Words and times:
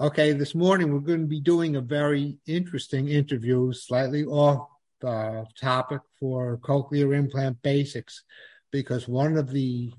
Okay, 0.00 0.30
this 0.30 0.54
morning 0.54 0.92
we're 0.92 1.00
going 1.00 1.22
to 1.22 1.26
be 1.26 1.40
doing 1.40 1.74
a 1.74 1.80
very 1.80 2.38
interesting 2.46 3.08
interview, 3.08 3.72
slightly 3.72 4.24
off 4.24 4.68
uh, 5.02 5.42
topic 5.60 6.02
for 6.20 6.56
cochlear 6.58 7.16
implant 7.16 7.60
basics, 7.62 8.22
because 8.70 9.08
one 9.08 9.36
of 9.36 9.50
the 9.50 9.92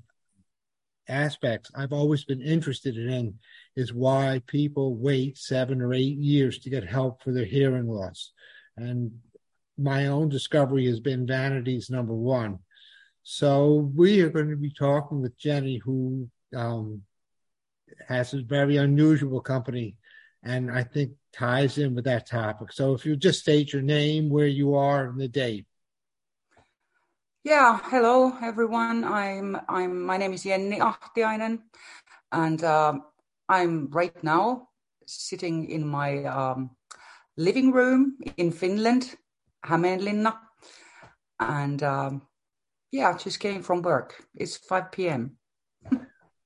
aspects 1.06 1.70
I've 1.74 1.92
always 1.92 2.24
been 2.24 2.40
interested 2.40 2.96
in 2.96 3.34
is 3.76 3.92
why 3.92 4.40
people 4.46 4.96
wait 4.96 5.36
seven 5.36 5.82
or 5.82 5.92
eight 5.92 6.16
years 6.16 6.60
to 6.60 6.70
get 6.70 6.88
help 6.88 7.22
for 7.22 7.32
their 7.32 7.44
hearing 7.44 7.86
loss. 7.86 8.32
And 8.78 9.12
my 9.76 10.06
own 10.06 10.30
discovery 10.30 10.86
has 10.86 11.00
been 11.00 11.26
vanity's 11.26 11.90
number 11.90 12.14
one. 12.14 12.60
So 13.22 13.92
we 13.94 14.22
are 14.22 14.30
going 14.30 14.48
to 14.48 14.56
be 14.56 14.72
talking 14.72 15.20
with 15.20 15.38
Jenni, 15.38 15.78
who 15.84 16.30
um, 16.56 17.02
has 18.08 18.34
a 18.34 18.42
very 18.42 18.76
unusual 18.76 19.40
company 19.40 19.96
and 20.42 20.70
I 20.70 20.82
think 20.82 21.12
ties 21.32 21.78
in 21.78 21.94
with 21.94 22.04
that 22.04 22.26
topic. 22.26 22.72
So 22.72 22.94
if 22.94 23.04
you 23.04 23.16
just 23.16 23.40
state 23.40 23.72
your 23.72 23.82
name, 23.82 24.30
where 24.30 24.46
you 24.46 24.74
are, 24.74 25.06
and 25.06 25.20
the 25.20 25.28
date. 25.28 25.66
Yeah, 27.44 27.78
hello 27.84 28.36
everyone. 28.42 29.04
I'm 29.04 29.56
I'm 29.68 30.04
my 30.04 30.16
name 30.16 30.32
is 30.32 30.44
Jenni 30.44 30.78
Ahtiainen, 30.78 31.60
and 32.32 32.62
um, 32.64 33.04
I'm 33.48 33.88
right 33.90 34.22
now 34.22 34.68
sitting 35.06 35.70
in 35.70 35.86
my 35.86 36.24
um, 36.24 36.70
living 37.36 37.72
room 37.72 38.18
in 38.36 38.52
Finland, 38.52 39.16
Hämeenlinna, 39.64 40.36
and 41.38 41.82
um, 41.82 42.22
yeah, 42.92 43.16
just 43.16 43.40
came 43.40 43.62
from 43.62 43.82
work. 43.82 44.22
It's 44.34 44.56
five 44.56 44.92
p.m. 44.92 45.36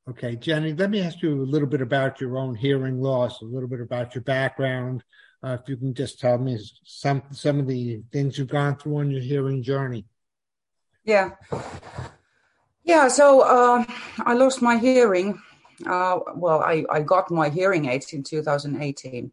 Okay, 0.07 0.37
Jenni, 0.37 0.79
let 0.79 0.91
me 0.91 1.01
ask 1.01 1.23
you 1.23 1.43
a 1.43 1.47
little 1.47 1.67
bit 1.67 1.81
about 1.81 2.21
your 2.21 2.37
own 2.37 2.55
hearing 2.55 3.01
loss, 3.01 3.41
a 3.41 3.47
little 3.47 3.69
bit 3.69 3.81
about 3.81 4.15
your 4.15 4.23
background. 4.23 5.03
Uh, 5.43 5.57
if 5.61 5.67
you 5.67 5.79
can 5.79 5.95
just 5.95 6.21
tell 6.21 6.37
me 6.37 6.59
some 6.85 7.23
some 7.33 7.59
of 7.59 7.67
the 7.67 8.03
things 8.13 8.37
you've 8.37 8.49
gone 8.49 8.77
through 8.77 8.99
on 8.99 9.11
your 9.11 9.23
hearing 9.23 9.63
journey. 9.63 10.05
Yeah, 11.05 11.31
yeah. 12.83 13.09
So 13.09 13.41
uh, 13.41 13.85
I 14.19 14.35
lost 14.35 14.61
my 14.61 14.77
hearing. 14.77 15.41
Uh, 15.87 16.21
well, 16.35 16.61
I, 16.61 16.85
I 16.91 17.01
got 17.01 17.31
my 17.31 17.49
hearing 17.49 17.87
aids 17.87 18.13
in 18.13 18.23
2018. 18.23 19.33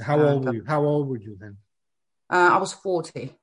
How 0.00 0.20
old 0.20 0.44
were 0.44 0.54
you? 0.54 0.64
How 0.66 0.84
old 0.84 1.08
were 1.08 1.18
you 1.18 1.36
then? 1.38 1.58
Uh, 2.28 2.50
I 2.52 2.58
was 2.58 2.72
40 2.72 3.36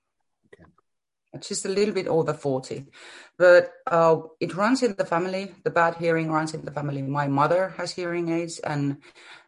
just 1.42 1.66
a 1.66 1.70
little 1.70 1.94
bit 1.94 2.08
over 2.08 2.34
40 2.34 2.86
but 3.38 3.72
uh, 3.88 4.18
it 4.40 4.56
runs 4.56 4.84
in 4.84 4.96
the 4.96 5.06
family. 5.06 5.52
The 5.64 5.72
bad 5.72 5.96
hearing 5.96 6.32
runs 6.32 6.54
in 6.54 6.66
the 6.66 6.72
family. 6.72 7.02
My 7.02 7.28
mother 7.28 7.74
has 7.78 7.92
hearing 7.92 8.30
aids 8.30 8.60
and 8.60 8.98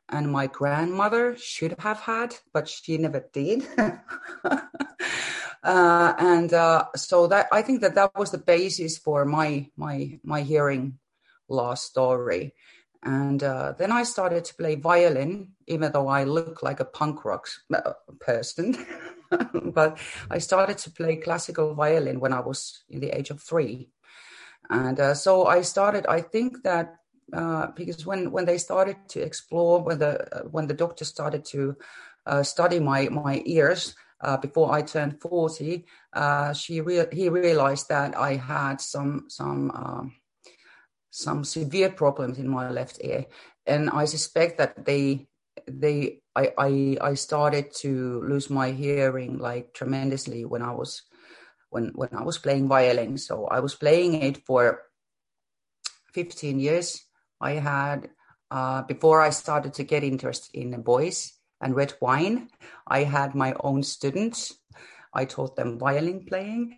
and 0.09 0.31
my 0.31 0.47
grandmother 0.47 1.36
should 1.38 1.75
have 1.80 2.00
had 2.02 2.36
but 2.53 2.67
she 2.67 2.97
never 2.97 3.25
did. 3.33 3.67
Uh, 5.64 6.14
and 6.19 6.53
uh, 6.53 6.86
so 6.95 7.25
that 7.25 7.47
i 7.52 7.59
think 7.59 7.81
that 7.81 7.95
that 7.95 8.14
was 8.16 8.30
the 8.30 8.38
basis 8.38 8.99
for 8.99 9.25
my 9.25 9.67
my 9.75 10.20
my 10.23 10.42
hearing 10.42 10.99
loss 11.49 11.83
story 11.83 12.53
and 13.06 13.44
uh, 13.44 13.73
then 13.78 13.92
I 13.92 14.02
started 14.02 14.45
to 14.45 14.56
play 14.56 14.75
violin, 14.75 15.50
even 15.67 15.92
though 15.92 16.08
I 16.08 16.23
look 16.23 16.64
like 16.64 16.80
a 16.80 16.86
punk 16.86 17.23
rock 17.23 17.48
uh, 17.72 17.94
person. 18.20 18.75
but 19.73 20.00
I 20.31 20.39
started 20.39 20.80
to 20.80 20.92
play 20.92 21.17
classical 21.17 21.76
violin 21.76 22.20
when 22.20 22.33
I 22.33 22.39
was 22.39 22.83
in 22.89 23.02
the 23.02 23.16
age 23.16 23.30
of 23.30 23.42
three. 23.42 23.89
And 24.72 25.00
uh, 25.00 25.14
so 25.14 25.45
I 25.45 25.61
started, 25.61 26.08
I 26.08 26.22
think 26.22 26.64
that 26.64 26.95
uh, 27.31 27.67
because 27.76 28.08
when, 28.08 28.31
when 28.31 28.45
they 28.45 28.58
started 28.58 28.98
to 29.09 29.22
explore, 29.22 29.83
when 29.83 30.00
the, 30.00 30.28
uh, 30.36 30.44
when 30.50 30.66
the 30.66 30.73
doctor 30.73 31.06
started 31.06 31.45
to 31.45 31.78
uh, 32.26 32.42
study 32.42 32.80
my, 32.80 33.08
my 33.09 33.44
ears, 33.45 33.94
before 34.42 34.73
I 34.73 34.81
turned 34.81 35.22
40, 35.22 35.86
uh, 36.14 36.52
she 36.54 36.82
re- 36.82 37.05
he 37.11 37.30
realized 37.30 37.89
that 37.89 38.17
I 38.17 38.37
had 38.37 38.82
some 38.82 39.26
some 39.27 39.70
um, 39.70 40.16
some 41.15 41.45
severe 41.45 41.89
problems 41.89 42.37
in 42.37 42.49
my 42.49 42.70
left 42.70 42.99
ear, 43.02 43.26
and 43.65 43.89
I 43.89 44.03
suspect 44.03 44.58
that 44.58 44.86
they 44.86 45.27
they 45.65 46.20
I, 46.36 46.52
I 46.58 46.98
I 46.99 47.14
started 47.14 47.73
to 47.87 48.21
lose 48.27 48.49
my 48.49 48.71
hearing 48.71 49.39
like 49.39 49.73
tremendously 49.73 50.43
when 50.43 50.61
I 50.61 50.71
was 50.71 51.04
when 51.70 51.92
when 51.95 52.09
I 52.11 52.23
was 52.23 52.37
playing 52.37 52.67
violin. 52.67 53.17
So 53.17 53.48
I 53.48 53.61
was 53.61 53.75
playing 53.75 54.21
it 54.21 54.43
for 54.45 54.83
15 56.14 56.59
years. 56.59 57.08
I 57.39 57.64
had 57.64 58.09
uh, 58.52 58.81
before 58.83 59.21
I 59.21 59.30
started 59.30 59.73
to 59.75 59.83
get 59.83 60.04
interested 60.04 60.52
in 60.54 60.83
voice 60.83 61.39
and 61.61 61.75
red 61.75 61.93
wine. 62.02 62.49
I 62.87 63.04
had 63.04 63.36
my 63.36 63.55
own 63.64 63.83
students. 63.83 64.54
I 65.14 65.23
taught 65.23 65.55
them 65.55 65.80
violin 65.80 66.25
playing, 66.27 66.75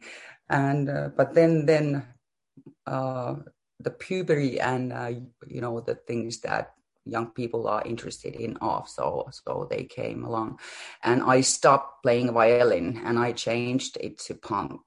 and 0.48 0.90
uh, 0.90 1.10
but 1.18 1.34
then 1.34 1.66
then 1.66 2.06
uh, 2.86 3.42
the 3.80 3.92
puberty 3.92 4.60
and 4.60 4.94
uh, 4.94 5.12
you 5.48 5.62
know 5.62 5.80
the 5.80 5.96
things 5.96 6.42
that 6.42 6.74
young 7.06 7.28
people 7.28 7.68
are 7.68 7.84
interested 7.86 8.36
in 8.36 8.58
of 8.58 8.90
so 8.90 9.28
so 9.32 9.68
they 9.70 9.84
came 9.84 10.24
along. 10.24 10.60
And 11.04 11.24
i 11.24 11.42
stopped 11.42 12.04
playing 12.04 12.34
violin 12.34 13.02
and 13.06 13.20
i 13.20 13.32
changed 13.32 13.98
it 14.02 14.20
to 14.28 14.36
punk 14.36 14.82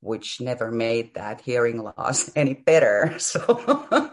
which 0.00 0.40
never 0.40 0.70
made 0.70 1.14
that 1.14 1.40
hearing 1.40 1.82
loss 1.82 2.30
any 2.36 2.54
better. 2.54 3.16
So 3.28 3.40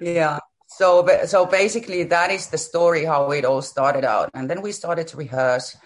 yeah. 0.00 0.38
So 0.66 1.06
so 1.26 1.46
basically 1.46 2.04
that 2.04 2.30
is 2.30 2.48
the 2.48 2.58
story 2.58 3.04
how 3.04 3.30
it 3.30 3.44
all 3.44 3.62
started 3.62 4.04
out. 4.04 4.30
And 4.34 4.50
then 4.50 4.62
we 4.62 4.72
started 4.72 5.08
to 5.08 5.16
rehearse 5.16 5.76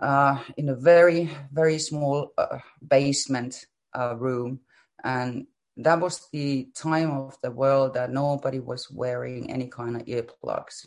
uh, 0.00 0.38
in 0.56 0.68
a 0.68 0.74
very 0.74 1.30
very 1.52 1.78
small 1.78 2.32
uh, 2.38 2.58
basement 2.86 3.66
uh, 3.94 4.16
room 4.16 4.60
and 5.06 5.46
that 5.76 6.00
was 6.00 6.28
the 6.32 6.68
time 6.74 7.10
of 7.12 7.36
the 7.42 7.50
world 7.50 7.94
that 7.94 8.10
nobody 8.10 8.58
was 8.58 8.90
wearing 8.90 9.50
any 9.50 9.68
kind 9.68 9.96
of 9.96 10.06
earplugs. 10.06 10.86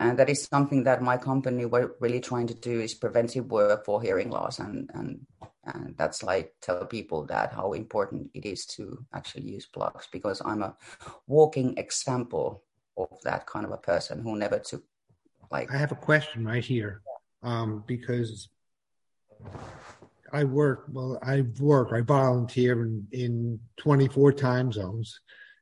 And 0.00 0.18
that 0.18 0.28
is 0.28 0.44
something 0.44 0.84
that 0.84 1.02
my 1.02 1.16
company 1.16 1.64
were 1.64 1.96
really 2.00 2.20
trying 2.20 2.46
to 2.48 2.54
do 2.54 2.80
is 2.80 2.94
preventive 2.94 3.46
work 3.46 3.84
for 3.84 4.02
hearing 4.02 4.30
loss. 4.30 4.58
And 4.58 4.90
and 4.94 5.26
and 5.74 5.94
that's 5.96 6.22
like 6.22 6.54
tell 6.60 6.84
people 6.86 7.24
that 7.26 7.52
how 7.52 7.72
important 7.72 8.30
it 8.34 8.44
is 8.44 8.66
to 8.66 9.04
actually 9.12 9.44
use 9.44 9.66
plugs 9.66 10.08
because 10.10 10.40
i'm 10.44 10.62
a 10.62 10.74
walking 11.26 11.76
example 11.76 12.62
of 12.96 13.08
that 13.22 13.46
kind 13.46 13.64
of 13.64 13.72
a 13.72 13.76
person 13.76 14.22
who 14.22 14.36
never 14.36 14.58
took 14.58 14.82
like 15.50 15.72
i 15.72 15.76
have 15.76 15.92
a 15.92 15.96
question 15.96 16.44
right 16.44 16.64
here 16.64 17.02
um, 17.42 17.84
because 17.86 18.48
I 20.32 20.44
work, 20.44 20.84
well, 20.90 21.18
I 21.22 21.42
work, 21.60 21.92
I 21.92 22.00
volunteer 22.00 22.82
in, 22.82 23.06
in 23.12 23.60
24 23.78 24.32
time 24.32 24.72
zones 24.72 25.20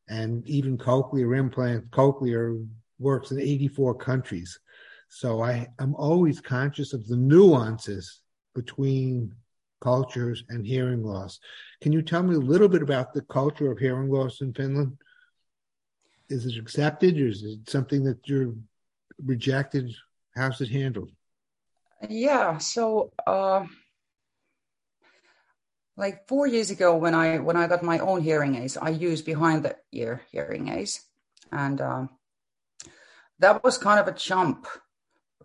and 0.08 0.46
even 0.48 0.78
cochlear 0.78 1.36
implant, 1.36 1.90
cochlear 1.90 2.66
works 2.98 3.30
in 3.30 3.40
84 3.40 3.94
countries. 3.96 4.58
So 5.08 5.42
I, 5.42 5.66
I'm 5.78 5.94
always 5.94 6.40
conscious 6.40 6.92
of 6.92 7.06
the 7.06 7.16
nuances 7.16 8.20
between 8.54 9.34
cultures 9.80 10.44
and 10.48 10.66
hearing 10.66 11.04
loss. 11.04 11.38
Can 11.80 11.92
you 11.92 12.02
tell 12.02 12.22
me 12.22 12.34
a 12.34 12.38
little 12.38 12.68
bit 12.68 12.82
about 12.82 13.12
the 13.12 13.22
culture 13.22 13.70
of 13.70 13.78
hearing 13.78 14.10
loss 14.10 14.40
in 14.40 14.52
Finland? 14.52 14.96
Is 16.28 16.46
it 16.46 16.58
accepted 16.58 17.18
or 17.18 17.28
is 17.28 17.44
it 17.44 17.70
something 17.70 18.02
that 18.04 18.18
you're 18.26 18.54
rejected? 19.24 19.94
How's 20.34 20.60
it 20.60 20.70
handled? 20.70 21.10
Yeah, 22.08 22.58
so 22.58 23.12
uh, 23.26 23.64
like 25.96 26.28
four 26.28 26.46
years 26.46 26.70
ago 26.70 26.96
when 26.96 27.14
I 27.14 27.38
when 27.38 27.56
I 27.56 27.66
got 27.66 27.82
my 27.82 27.98
own 27.98 28.20
hearing 28.20 28.56
aids, 28.56 28.76
I 28.76 28.90
used 28.90 29.24
behind 29.24 29.64
the 29.64 29.76
ear 29.92 30.22
hearing 30.30 30.68
aids, 30.68 31.00
and 31.50 31.80
um, 31.80 32.10
that 33.38 33.64
was 33.64 33.78
kind 33.78 34.00
of 34.00 34.08
a 34.08 34.16
jump 34.16 34.66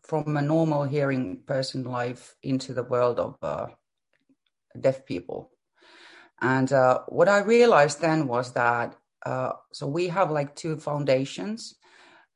from 0.03 0.36
a 0.36 0.42
normal 0.42 0.83
hearing 0.83 1.44
person 1.45 1.83
life 1.83 2.36
into 2.44 2.74
the 2.74 2.83
world 2.83 3.19
of 3.19 3.38
uh, 3.42 3.68
deaf 4.80 5.06
people. 5.06 5.51
And 6.42 6.71
uh, 6.74 7.01
what 7.07 7.30
I 7.30 7.39
realized 7.39 8.01
then 8.01 8.27
was 8.27 8.54
that 8.54 8.95
uh, 9.25 9.54
so 9.71 9.88
we 9.88 10.07
have 10.07 10.31
like 10.31 10.56
two 10.56 10.77
foundations 10.77 11.75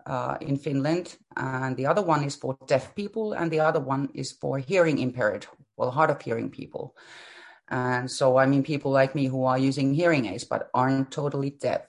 uh, 0.05 0.37
in 0.39 0.57
Finland, 0.57 1.17
and 1.35 1.75
the 1.75 1.87
other 1.87 2.01
one 2.01 2.23
is 2.23 2.35
for 2.35 2.57
deaf 2.67 2.95
people, 2.95 3.33
and 3.33 3.51
the 3.51 3.59
other 3.59 3.79
one 3.79 4.09
is 4.13 4.31
for 4.31 4.59
hearing 4.59 4.99
impaired, 4.99 5.47
well, 5.75 5.91
hard 5.91 6.11
of 6.11 6.21
hearing 6.21 6.49
people. 6.49 6.95
And 7.69 8.09
so, 8.09 8.37
I 8.37 8.45
mean, 8.45 8.63
people 8.63 8.91
like 8.91 9.15
me 9.15 9.25
who 9.25 9.45
are 9.45 9.57
using 9.57 9.93
hearing 9.93 10.25
aids 10.25 10.43
but 10.43 10.69
aren't 10.73 11.11
totally 11.11 11.49
deaf. 11.49 11.81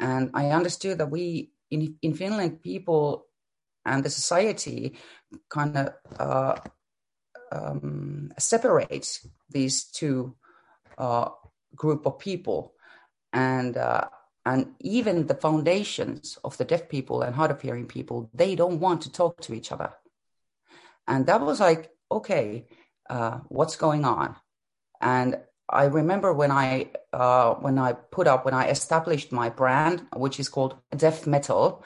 And 0.00 0.30
I 0.34 0.50
understood 0.50 0.98
that 0.98 1.10
we 1.10 1.50
in, 1.70 1.96
in 2.02 2.14
Finland, 2.14 2.62
people 2.62 3.26
and 3.84 4.04
the 4.04 4.10
society 4.10 4.96
kind 5.48 5.76
of 5.76 5.94
uh, 6.18 6.56
um, 7.50 8.32
separates 8.38 9.26
these 9.50 9.84
two 9.84 10.36
uh, 10.98 11.30
group 11.74 12.06
of 12.06 12.18
people. 12.18 12.74
And 13.32 13.76
uh, 13.76 14.08
and 14.48 14.74
even 14.80 15.26
the 15.26 15.34
foundations 15.34 16.38
of 16.42 16.56
the 16.56 16.64
deaf 16.64 16.88
people 16.88 17.20
and 17.20 17.34
hard 17.34 17.50
of 17.50 17.60
hearing 17.60 17.86
people 17.86 18.30
they 18.32 18.54
don't 18.54 18.80
want 18.80 19.02
to 19.02 19.12
talk 19.12 19.40
to 19.42 19.52
each 19.52 19.70
other 19.72 19.90
and 21.06 21.26
that 21.26 21.40
was 21.42 21.60
like 21.60 21.90
okay 22.10 22.66
uh, 23.10 23.38
what's 23.48 23.76
going 23.76 24.04
on 24.04 24.36
and 25.00 25.38
i 25.70 25.84
remember 25.84 26.32
when 26.32 26.50
i 26.50 26.88
uh, 27.12 27.54
when 27.54 27.78
i 27.78 27.92
put 27.92 28.26
up 28.26 28.44
when 28.44 28.54
i 28.54 28.68
established 28.68 29.32
my 29.32 29.48
brand 29.48 30.06
which 30.16 30.40
is 30.40 30.48
called 30.48 30.76
deaf 30.96 31.26
metal 31.26 31.84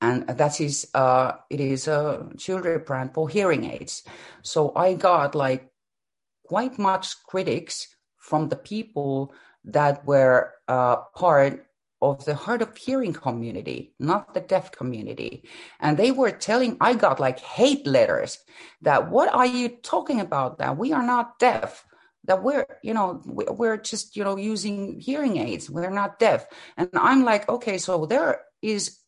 and 0.00 0.26
that 0.26 0.60
is 0.60 0.88
uh, 0.94 1.32
it 1.48 1.60
is 1.60 1.86
a 1.86 2.28
jewelry 2.36 2.78
brand 2.78 3.14
for 3.14 3.28
hearing 3.28 3.64
aids 3.64 4.04
so 4.42 4.72
i 4.76 4.94
got 4.94 5.34
like 5.34 5.70
quite 6.44 6.78
much 6.78 7.22
critics 7.24 7.88
from 8.18 8.48
the 8.48 8.56
people 8.56 9.32
that 9.64 10.04
were 10.04 10.52
uh, 10.68 10.96
part 11.14 11.66
of 12.02 12.24
the 12.24 12.34
hard 12.34 12.60
of 12.62 12.76
hearing 12.76 13.12
community, 13.12 13.94
not 14.00 14.34
the 14.34 14.40
deaf 14.40 14.72
community. 14.72 15.44
And 15.78 15.96
they 15.96 16.10
were 16.10 16.32
telling, 16.32 16.76
I 16.80 16.94
got 16.94 17.20
like 17.20 17.38
hate 17.38 17.86
letters 17.86 18.38
that 18.82 19.08
what 19.08 19.32
are 19.32 19.46
you 19.46 19.68
talking 19.68 20.20
about? 20.20 20.58
That 20.58 20.76
we 20.76 20.92
are 20.92 21.02
not 21.02 21.38
deaf, 21.38 21.86
that 22.24 22.42
we're, 22.42 22.66
you 22.82 22.94
know, 22.94 23.20
we're 23.24 23.76
just, 23.76 24.16
you 24.16 24.24
know, 24.24 24.36
using 24.36 25.00
hearing 25.00 25.36
aids. 25.38 25.68
We're 25.68 25.90
not 25.90 26.18
deaf. 26.18 26.46
And 26.76 26.88
I'm 26.94 27.24
like, 27.24 27.48
okay, 27.48 27.78
so 27.78 28.06
there 28.06 28.42
is 28.60 28.98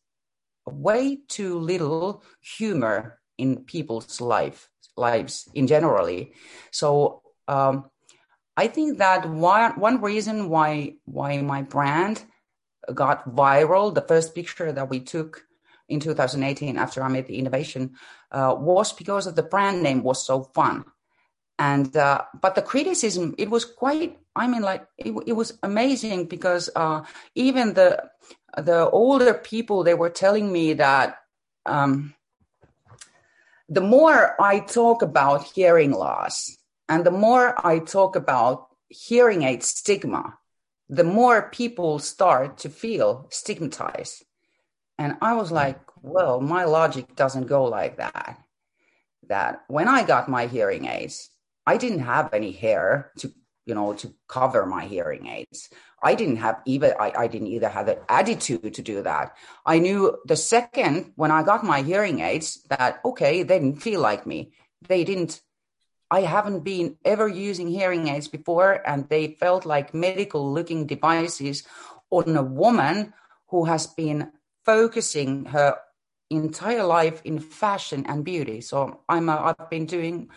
way 0.65 1.19
too 1.27 1.59
little 1.59 2.23
humor 2.41 3.19
in 3.37 3.63
people's 3.63 4.19
life 4.21 4.69
lives 4.97 5.47
in 5.53 5.67
generally. 5.67 6.33
So 6.71 7.21
um, 7.47 7.89
I 8.57 8.67
think 8.67 8.97
that 8.99 9.29
one 9.29 9.79
one 9.79 10.01
reason 10.01 10.49
why 10.49 10.95
why 11.05 11.41
my 11.41 11.61
brand 11.61 12.23
got 12.93 13.29
viral. 13.29 13.93
The 13.93 14.01
first 14.01 14.35
picture 14.35 14.71
that 14.71 14.89
we 14.89 14.99
took 14.99 15.43
in 15.89 15.99
2018 15.99 16.77
after 16.77 17.03
I 17.03 17.07
made 17.09 17.27
the 17.27 17.37
innovation 17.37 17.95
uh, 18.31 18.55
was 18.57 18.93
because 18.93 19.27
of 19.27 19.35
the 19.35 19.43
brand 19.43 19.83
name 19.83 20.03
was 20.03 20.25
so 20.25 20.43
fun. 20.43 20.85
And 21.57 21.95
uh, 21.95 22.23
but 22.41 22.55
the 22.55 22.61
criticism 22.61 23.33
it 23.37 23.49
was 23.49 23.63
quite 23.63 24.19
I 24.35 24.47
mean 24.47 24.61
like 24.61 24.85
it, 24.97 25.13
it 25.25 25.33
was 25.33 25.57
amazing 25.63 26.25
because 26.25 26.69
uh, 26.75 27.05
even 27.33 27.73
the 27.73 28.09
the 28.57 28.89
older 28.89 29.33
people 29.33 29.83
they 29.83 29.93
were 29.93 30.09
telling 30.09 30.51
me 30.51 30.73
that 30.73 31.19
um, 31.65 32.13
the 33.69 33.81
more 33.81 34.35
I 34.41 34.59
talk 34.59 35.01
about 35.01 35.43
hearing 35.43 35.91
loss 35.91 36.57
and 36.89 37.05
the 37.05 37.11
more 37.11 37.55
I 37.65 37.79
talk 37.79 38.15
about 38.15 38.67
hearing 38.89 39.43
aid 39.43 39.63
stigma 39.63 40.37
the 40.89 41.03
more 41.03 41.49
people 41.49 41.99
start 41.99 42.59
to 42.59 42.69
feel 42.69 43.27
stigmatized. 43.31 44.23
And 44.97 45.17
I 45.21 45.33
was 45.33 45.51
like, 45.51 45.79
well, 46.01 46.39
my 46.39 46.65
logic 46.65 47.15
doesn't 47.15 47.47
go 47.47 47.65
like 47.65 47.97
that. 47.97 48.39
That 49.27 49.63
when 49.67 49.87
I 49.87 50.03
got 50.03 50.29
my 50.29 50.45
hearing 50.45 50.85
aids, 50.85 51.29
I 51.65 51.77
didn't 51.77 51.99
have 51.99 52.33
any 52.33 52.51
hair 52.51 53.11
to, 53.19 53.31
you 53.65 53.75
know, 53.75 53.93
to 53.93 54.13
cover 54.27 54.65
my 54.65 54.85
hearing 54.85 55.27
aids. 55.27 55.69
I 56.01 56.15
didn't 56.15 56.37
have 56.37 56.61
even, 56.65 56.93
I, 56.99 57.13
I 57.17 57.27
didn't 57.27 57.47
either 57.47 57.69
have 57.69 57.87
the 57.87 57.99
attitude 58.11 58.73
to 58.75 58.81
do 58.81 59.01
that. 59.03 59.35
I 59.65 59.79
knew 59.79 60.17
the 60.25 60.35
second 60.35 61.13
when 61.15 61.31
I 61.31 61.43
got 61.43 61.63
my 61.63 61.81
hearing 61.81 62.19
aids 62.19 62.61
that, 62.69 63.01
okay, 63.03 63.43
they 63.43 63.59
didn't 63.59 63.81
feel 63.81 64.01
like 64.01 64.27
me. 64.27 64.53
They 64.87 65.03
didn't 65.03 65.41
I 66.11 66.21
haven't 66.21 66.63
been 66.63 66.97
ever 67.03 67.27
using 67.27 67.67
hearing 67.67 68.07
aids 68.07 68.27
before, 68.27 68.87
and 68.87 69.09
they 69.09 69.35
felt 69.39 69.65
like 69.65 69.93
medical 69.93 70.53
looking 70.53 70.85
devices 70.85 71.63
on 72.11 72.37
a 72.37 72.43
woman 72.43 73.13
who 73.47 73.65
has 73.65 73.87
been 73.87 74.31
focusing 74.65 75.45
her 75.45 75.77
entire 76.29 76.83
life 76.83 77.21
in 77.23 77.39
fashion 77.39 78.05
and 78.07 78.23
beauty. 78.23 78.61
So 78.61 79.01
I'm 79.09 79.29
a, 79.29 79.55
I've 79.59 79.69
been 79.69 79.85
doing 79.85 80.29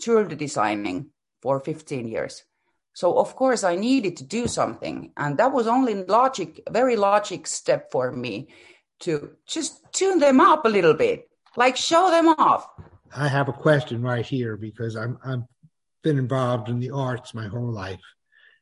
jewelry 0.00 0.36
designing 0.36 1.10
for 1.42 1.60
15 1.60 2.08
years. 2.08 2.44
So 2.92 3.18
of 3.18 3.36
course 3.36 3.64
I 3.64 3.76
needed 3.76 4.16
to 4.18 4.24
do 4.24 4.46
something, 4.46 5.12
and 5.16 5.38
that 5.38 5.52
was 5.52 5.66
only 5.66 5.94
logic, 6.04 6.60
very 6.70 6.96
logic 6.96 7.46
step 7.46 7.90
for 7.90 8.10
me 8.12 8.48
to 9.00 9.30
just 9.46 9.80
tune 9.92 10.18
them 10.18 10.40
up 10.40 10.64
a 10.64 10.68
little 10.68 10.94
bit, 10.94 11.28
like 11.56 11.76
show 11.76 12.10
them 12.10 12.28
off. 12.28 12.68
I 13.16 13.28
have 13.28 13.48
a 13.48 13.52
question 13.52 14.02
right 14.02 14.26
here 14.26 14.56
because 14.56 14.96
I'm 14.96 15.18
I've 15.24 15.42
been 16.02 16.18
involved 16.18 16.68
in 16.68 16.78
the 16.78 16.90
arts 16.90 17.34
my 17.34 17.46
whole 17.46 17.72
life, 17.72 18.00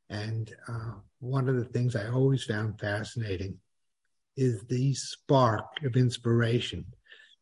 and 0.09 0.53
uh, 0.69 0.93
one 1.21 1.49
of 1.49 1.57
the 1.57 1.65
things 1.65 1.97
I 1.97 2.09
always 2.09 2.45
found 2.45 2.79
fascinating 2.79 3.59
is 4.37 4.63
the 4.65 4.95
spark 4.95 5.67
of 5.85 5.97
inspiration. 5.97 6.85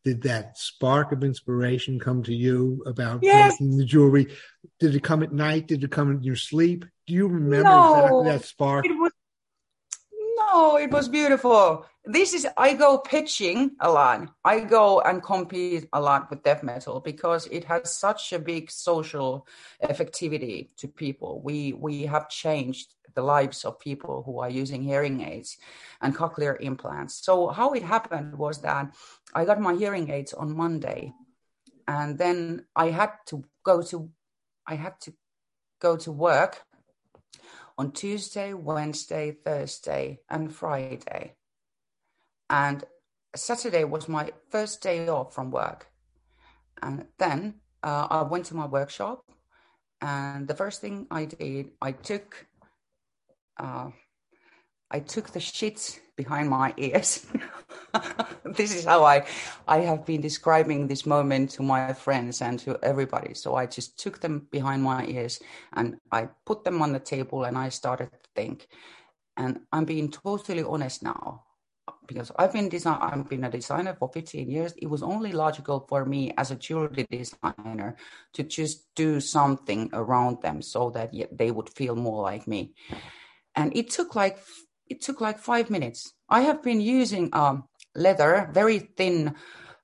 Did 0.07 0.21
that 0.21 0.57
spark 0.57 1.11
of 1.11 1.21
inspiration 1.21 1.99
come 1.99 2.23
to 2.23 2.33
you 2.33 2.81
about 2.85 3.19
yes. 3.23 3.59
making 3.59 3.75
the 3.75 3.83
jewelry? 3.83 4.27
Did 4.79 4.95
it 4.95 5.03
come 5.03 5.21
at 5.21 5.33
night? 5.33 5.67
Did 5.67 5.83
it 5.83 5.91
come 5.91 6.11
in 6.11 6.23
your 6.23 6.37
sleep? 6.37 6.85
Do 7.07 7.13
you 7.13 7.27
remember 7.27 7.63
no, 7.67 7.93
exactly 7.93 8.31
that 8.31 8.45
spark? 8.45 8.85
It 8.85 8.93
was, 8.93 9.11
no, 10.39 10.77
it 10.77 10.91
was 10.91 11.09
beautiful 11.09 11.85
this 12.07 12.33
is 12.33 12.47
I 12.57 12.73
go 12.73 12.97
pitching 12.97 13.71
a 13.81 13.91
lot. 13.91 14.29
I 14.43 14.61
go 14.61 15.01
and 15.01 15.21
compete 15.21 15.87
a 15.91 15.99
lot 15.99 16.29
with 16.29 16.43
Deaf 16.43 16.63
Metal 16.63 16.99
because 17.01 17.47
it 17.47 17.65
has 17.65 17.93
such 17.93 18.33
a 18.33 18.39
big 18.39 18.71
social 18.71 19.45
effectivity 19.83 20.69
to 20.77 20.87
people. 20.87 21.41
We 21.43 21.73
we 21.73 22.03
have 22.03 22.29
changed 22.29 22.93
the 23.17 23.23
lives 23.37 23.65
of 23.65 23.79
people 23.79 24.23
who 24.25 24.39
are 24.39 24.49
using 24.61 24.83
hearing 24.83 25.21
aids 25.21 25.57
and 26.01 26.15
cochlear 26.15 26.55
implants. 26.61 27.13
So 27.25 27.47
how 27.47 27.73
it 27.73 27.83
happened 27.83 28.37
was 28.37 28.61
that 28.61 28.93
I 29.33 29.43
got 29.43 29.59
my 29.59 29.73
hearing 29.73 30.09
aids 30.09 30.33
on 30.33 30.55
Monday 30.55 31.13
and 31.87 32.17
then 32.17 32.65
I 32.75 32.91
had 32.91 33.11
to 33.29 33.43
go 33.63 33.81
to 33.89 34.09
I 34.67 34.75
had 34.75 34.99
to 35.01 35.13
go 35.79 35.97
to 35.97 36.11
work 36.11 36.63
on 37.77 37.91
Tuesday, 37.91 38.53
Wednesday, 38.53 39.31
Thursday, 39.45 40.19
and 40.29 40.53
Friday 40.53 41.37
and 42.49 42.83
Saturday 43.35 43.83
was 43.83 44.07
my 44.07 44.31
first 44.49 44.81
day 44.81 45.07
off 45.07 45.33
from 45.33 45.51
work. 45.51 45.87
And 46.81 47.05
then 47.17 47.55
uh, 47.83 48.07
I 48.09 48.21
went 48.23 48.45
to 48.45 48.55
my 48.55 48.65
workshop, 48.65 49.25
and 50.01 50.47
the 50.47 50.55
first 50.55 50.81
thing 50.81 51.07
I 51.11 51.25
did, 51.25 51.71
I 51.81 51.91
took, 51.91 52.46
uh, 53.59 53.89
I 54.89 54.99
took 54.99 55.31
the 55.31 55.39
shits 55.39 55.99
behind 56.15 56.49
my 56.49 56.73
ears. 56.77 57.25
this 58.45 58.73
is 58.73 58.85
how 58.85 59.03
I, 59.03 59.25
I 59.67 59.79
have 59.79 60.05
been 60.05 60.21
describing 60.21 60.87
this 60.87 61.05
moment 61.05 61.51
to 61.51 61.63
my 61.63 61.93
friends 61.93 62.41
and 62.41 62.57
to 62.59 62.79
everybody. 62.81 63.33
So 63.33 63.55
I 63.55 63.65
just 63.65 63.99
took 63.99 64.21
them 64.21 64.47
behind 64.51 64.83
my 64.83 65.05
ears 65.05 65.39
and 65.73 65.97
I 66.11 66.29
put 66.45 66.63
them 66.63 66.81
on 66.81 66.93
the 66.93 66.99
table, 66.99 67.43
and 67.43 67.57
I 67.57 67.69
started 67.69 68.11
to 68.11 68.29
think. 68.35 68.67
And 69.35 69.59
I'm 69.71 69.85
being 69.85 70.09
totally 70.09 70.63
honest 70.63 71.03
now 71.03 71.43
because 72.07 72.31
I've 72.37 72.53
been 72.53 72.69
design 72.69 72.97
I've 73.01 73.29
been 73.29 73.43
a 73.43 73.51
designer 73.51 73.93
for 73.93 74.09
15 74.11 74.49
years. 74.49 74.73
It 74.77 74.87
was 74.87 75.03
only 75.03 75.31
logical 75.31 75.85
for 75.87 76.05
me 76.05 76.33
as 76.37 76.51
a 76.51 76.55
jewelry 76.55 77.05
designer 77.11 77.97
to 78.33 78.43
just 78.43 78.85
do 78.95 79.19
something 79.19 79.89
around 79.93 80.41
them 80.41 80.61
so 80.61 80.89
that 80.91 81.13
they 81.31 81.51
would 81.51 81.69
feel 81.69 81.95
more 81.95 82.23
like 82.23 82.47
me. 82.47 82.73
And 83.57 83.75
it 83.75 83.89
took 83.89 84.15
like 84.15 84.37
it 84.87 85.01
took 85.01 85.19
like 85.19 85.39
five 85.39 85.69
minutes. 85.69 86.13
I 86.29 86.41
have 86.41 86.63
been 86.63 86.79
using 86.79 87.29
um, 87.33 87.65
leather, 87.95 88.49
very 88.53 88.79
thin 88.79 89.35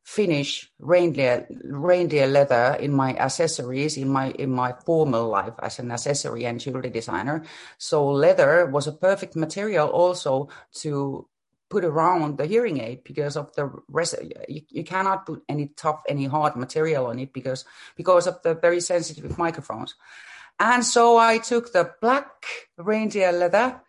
Finnish 0.03 0.69
reindeer 0.79 1.47
reindeer 1.63 2.27
leather 2.27 2.75
in 2.77 2.91
my 2.91 3.15
accessories 3.15 3.95
in 3.95 4.09
my 4.09 4.31
in 4.31 4.51
my 4.51 4.73
formal 4.85 5.29
life 5.29 5.53
as 5.61 5.79
an 5.79 5.91
accessory 5.91 6.45
and 6.45 6.59
jewelry 6.59 6.89
designer. 6.89 7.41
So 7.77 8.05
leather 8.11 8.65
was 8.65 8.85
a 8.85 8.91
perfect 8.91 9.37
material 9.37 9.87
also 9.87 10.49
to 10.81 11.29
put 11.69 11.85
around 11.85 12.37
the 12.37 12.45
hearing 12.45 12.81
aid 12.81 13.05
because 13.05 13.37
of 13.37 13.55
the 13.55 13.71
rest. 13.87 14.15
You, 14.49 14.61
you 14.69 14.83
cannot 14.83 15.25
put 15.25 15.41
any 15.47 15.71
tough, 15.77 16.01
any 16.09 16.25
hard 16.25 16.57
material 16.57 17.05
on 17.07 17.17
it 17.19 17.31
because 17.31 17.63
because 17.95 18.27
of 18.27 18.41
the 18.43 18.55
very 18.55 18.81
sensitive 18.81 19.37
microphones. 19.37 19.95
And 20.59 20.85
so 20.85 21.17
I 21.17 21.39
took 21.39 21.73
the 21.73 21.91
black 22.01 22.45
reindeer 22.77 23.31
leather 23.31 23.81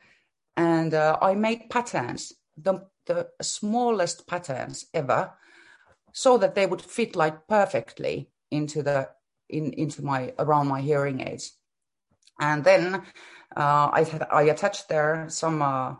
and 0.56 0.94
uh, 0.94 1.18
I 1.20 1.34
made 1.34 1.70
patterns, 1.70 2.32
the, 2.56 2.86
the 3.06 3.28
smallest 3.42 4.26
patterns 4.26 4.86
ever, 4.94 5.32
so 6.12 6.38
that 6.38 6.54
they 6.54 6.66
would 6.66 6.82
fit 6.82 7.16
like 7.16 7.46
perfectly 7.48 8.30
into 8.50 8.82
the 8.82 9.10
in 9.48 9.72
into 9.74 10.02
my 10.02 10.32
around 10.38 10.68
my 10.68 10.80
hearing 10.80 11.20
aids. 11.20 11.52
And 12.40 12.64
then 12.64 13.02
uh, 13.56 13.90
I 13.92 14.26
I 14.30 14.42
attached 14.42 14.88
there 14.88 15.26
some 15.28 15.60
uh, 15.60 15.96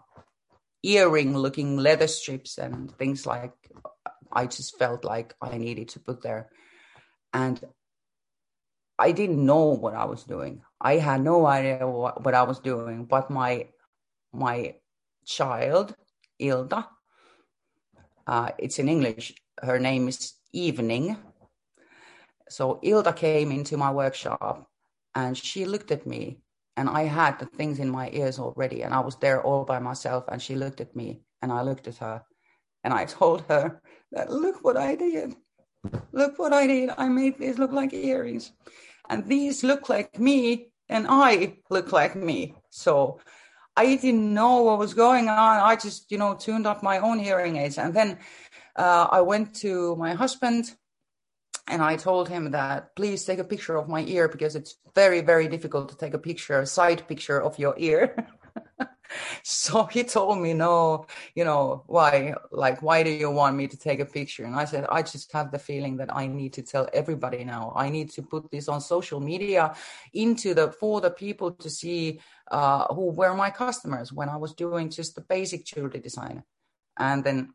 earring 0.83 1.37
looking 1.37 1.77
leather 1.77 2.07
strips 2.07 2.59
and 2.59 2.91
things 2.97 3.27
like 3.27 3.53
I 4.33 4.47
just 4.47 4.79
felt 4.79 5.05
like 5.05 5.35
I 5.41 5.59
needed 5.59 5.89
to 5.91 6.01
put 6.01 6.23
there. 6.23 6.51
And 7.33 7.61
I 8.99 9.13
didn't 9.13 9.45
know 9.45 9.67
what 9.71 9.95
I 9.95 10.05
was 10.05 10.25
doing. 10.25 10.63
I 10.81 10.97
had 10.97 11.23
no 11.23 11.47
idea 11.47 11.87
what, 11.87 12.25
what 12.25 12.35
I 12.35 12.43
was 12.43 12.61
doing, 12.61 13.05
but 13.05 13.31
my 13.31 13.69
my 14.33 14.75
child 15.25 15.95
Ilta. 16.41 16.87
Uh, 18.27 18.51
it's 18.59 18.79
in 18.79 18.89
English. 18.89 19.35
Her 19.63 19.79
name 19.79 20.09
is 20.09 20.35
Evening. 20.53 21.17
So 22.49 22.81
Ilta 22.83 23.15
came 23.15 23.51
into 23.51 23.77
my 23.77 23.91
workshop 23.91 24.69
and 25.15 25.37
she 25.37 25.65
looked 25.65 25.91
at 25.91 26.07
me 26.07 26.41
and 26.77 26.89
I 26.89 27.03
had 27.05 27.39
the 27.39 27.47
things 27.47 27.79
in 27.79 27.89
my 27.89 28.11
ears 28.13 28.39
already 28.39 28.83
and 28.83 28.93
I 28.93 29.01
was 29.01 29.17
there 29.17 29.43
all 29.43 29.65
by 29.65 29.79
myself 29.79 30.25
and 30.29 30.41
she 30.41 30.55
looked 30.55 30.81
at 30.81 30.95
me 30.95 31.23
and 31.43 31.53
I 31.53 31.63
looked 31.63 31.89
at 31.89 31.97
her 31.99 32.23
and 32.83 32.93
I 32.93 33.05
told 33.19 33.43
her 33.49 33.81
that 34.13 34.31
look 34.31 34.65
what 34.65 34.77
I 34.77 34.95
did. 34.95 35.35
Look 36.13 36.39
what 36.39 36.53
I 36.53 36.67
did. 36.67 36.91
I 36.97 37.09
made 37.09 37.39
these 37.39 37.59
look 37.59 37.73
like 37.73 37.93
earrings. 37.93 38.53
And 39.09 39.27
these 39.27 39.63
look 39.63 39.89
like 39.89 40.19
me 40.19 40.69
and 40.89 41.07
I 41.09 41.59
look 41.71 41.93
like 41.93 42.17
me. 42.17 42.55
So 42.71 43.21
I 43.77 43.97
didn't 43.97 44.33
know 44.33 44.63
what 44.63 44.79
was 44.79 44.95
going 44.95 45.29
on. 45.29 45.59
I 45.61 45.77
just, 45.77 46.11
you 46.11 46.19
know, 46.19 46.35
tuned 46.35 46.67
up 46.67 46.83
my 46.83 46.99
own 46.99 47.19
hearing 47.19 47.57
aids. 47.57 47.79
And 47.79 47.93
then 47.93 48.19
uh, 48.77 49.09
I 49.11 49.21
went 49.21 49.55
to 49.57 49.97
my 49.97 50.15
husband 50.15 50.75
and 51.67 51.83
I 51.83 51.97
told 51.97 52.29
him 52.29 52.51
that 52.53 52.95
please 52.95 53.25
take 53.25 53.39
a 53.39 53.45
picture 53.45 53.77
of 53.77 53.89
my 53.89 54.05
ear 54.05 54.29
because 54.29 54.55
it's 54.55 54.77
very, 54.95 55.21
very 55.21 55.49
difficult 55.49 55.89
to 55.89 55.97
take 55.97 56.15
a 56.15 56.19
picture, 56.19 56.61
a 56.61 56.67
side 56.67 57.07
picture 57.09 57.41
of 57.41 57.59
your 57.59 57.75
ear. 57.79 58.29
so 59.43 59.85
he 59.85 60.05
told 60.05 60.41
me, 60.41 60.55
no, 60.55 61.07
you 61.35 61.45
know, 61.45 61.85
why, 61.87 62.35
like, 62.51 62.83
why 62.83 63.03
do 63.03 63.11
you 63.11 63.31
want 63.31 63.57
me 63.57 63.67
to 63.69 63.77
take 63.77 64.01
a 64.01 64.05
picture? 64.05 64.45
And 64.45 64.55
I 64.55 64.65
said, 64.65 64.87
I 64.91 65.03
just 65.03 65.33
have 65.33 65.51
the 65.51 65.59
feeling 65.59 65.97
that 65.99 66.15
I 66.15 66.27
need 66.27 66.53
to 66.55 66.63
tell 66.63 66.89
everybody 66.93 67.45
now. 67.45 67.73
I 67.77 67.91
need 67.91 68.11
to 68.11 68.23
put 68.23 68.51
this 68.51 68.69
on 68.69 68.81
social 68.81 69.21
media 69.21 69.75
into 70.13 70.55
the, 70.55 70.73
for 70.73 71.01
the 71.01 71.11
people 71.11 71.53
to 71.53 71.71
see 71.71 72.21
uh, 72.51 72.93
who 72.95 73.11
were 73.11 73.35
my 73.35 73.51
customers 73.51 74.13
when 74.13 74.29
I 74.29 74.37
was 74.37 74.55
doing 74.55 74.91
just 74.91 75.15
the 75.15 75.23
basic 75.23 75.65
jewelry 75.65 76.01
design. 76.01 76.43
And 76.99 77.25
then 77.25 77.55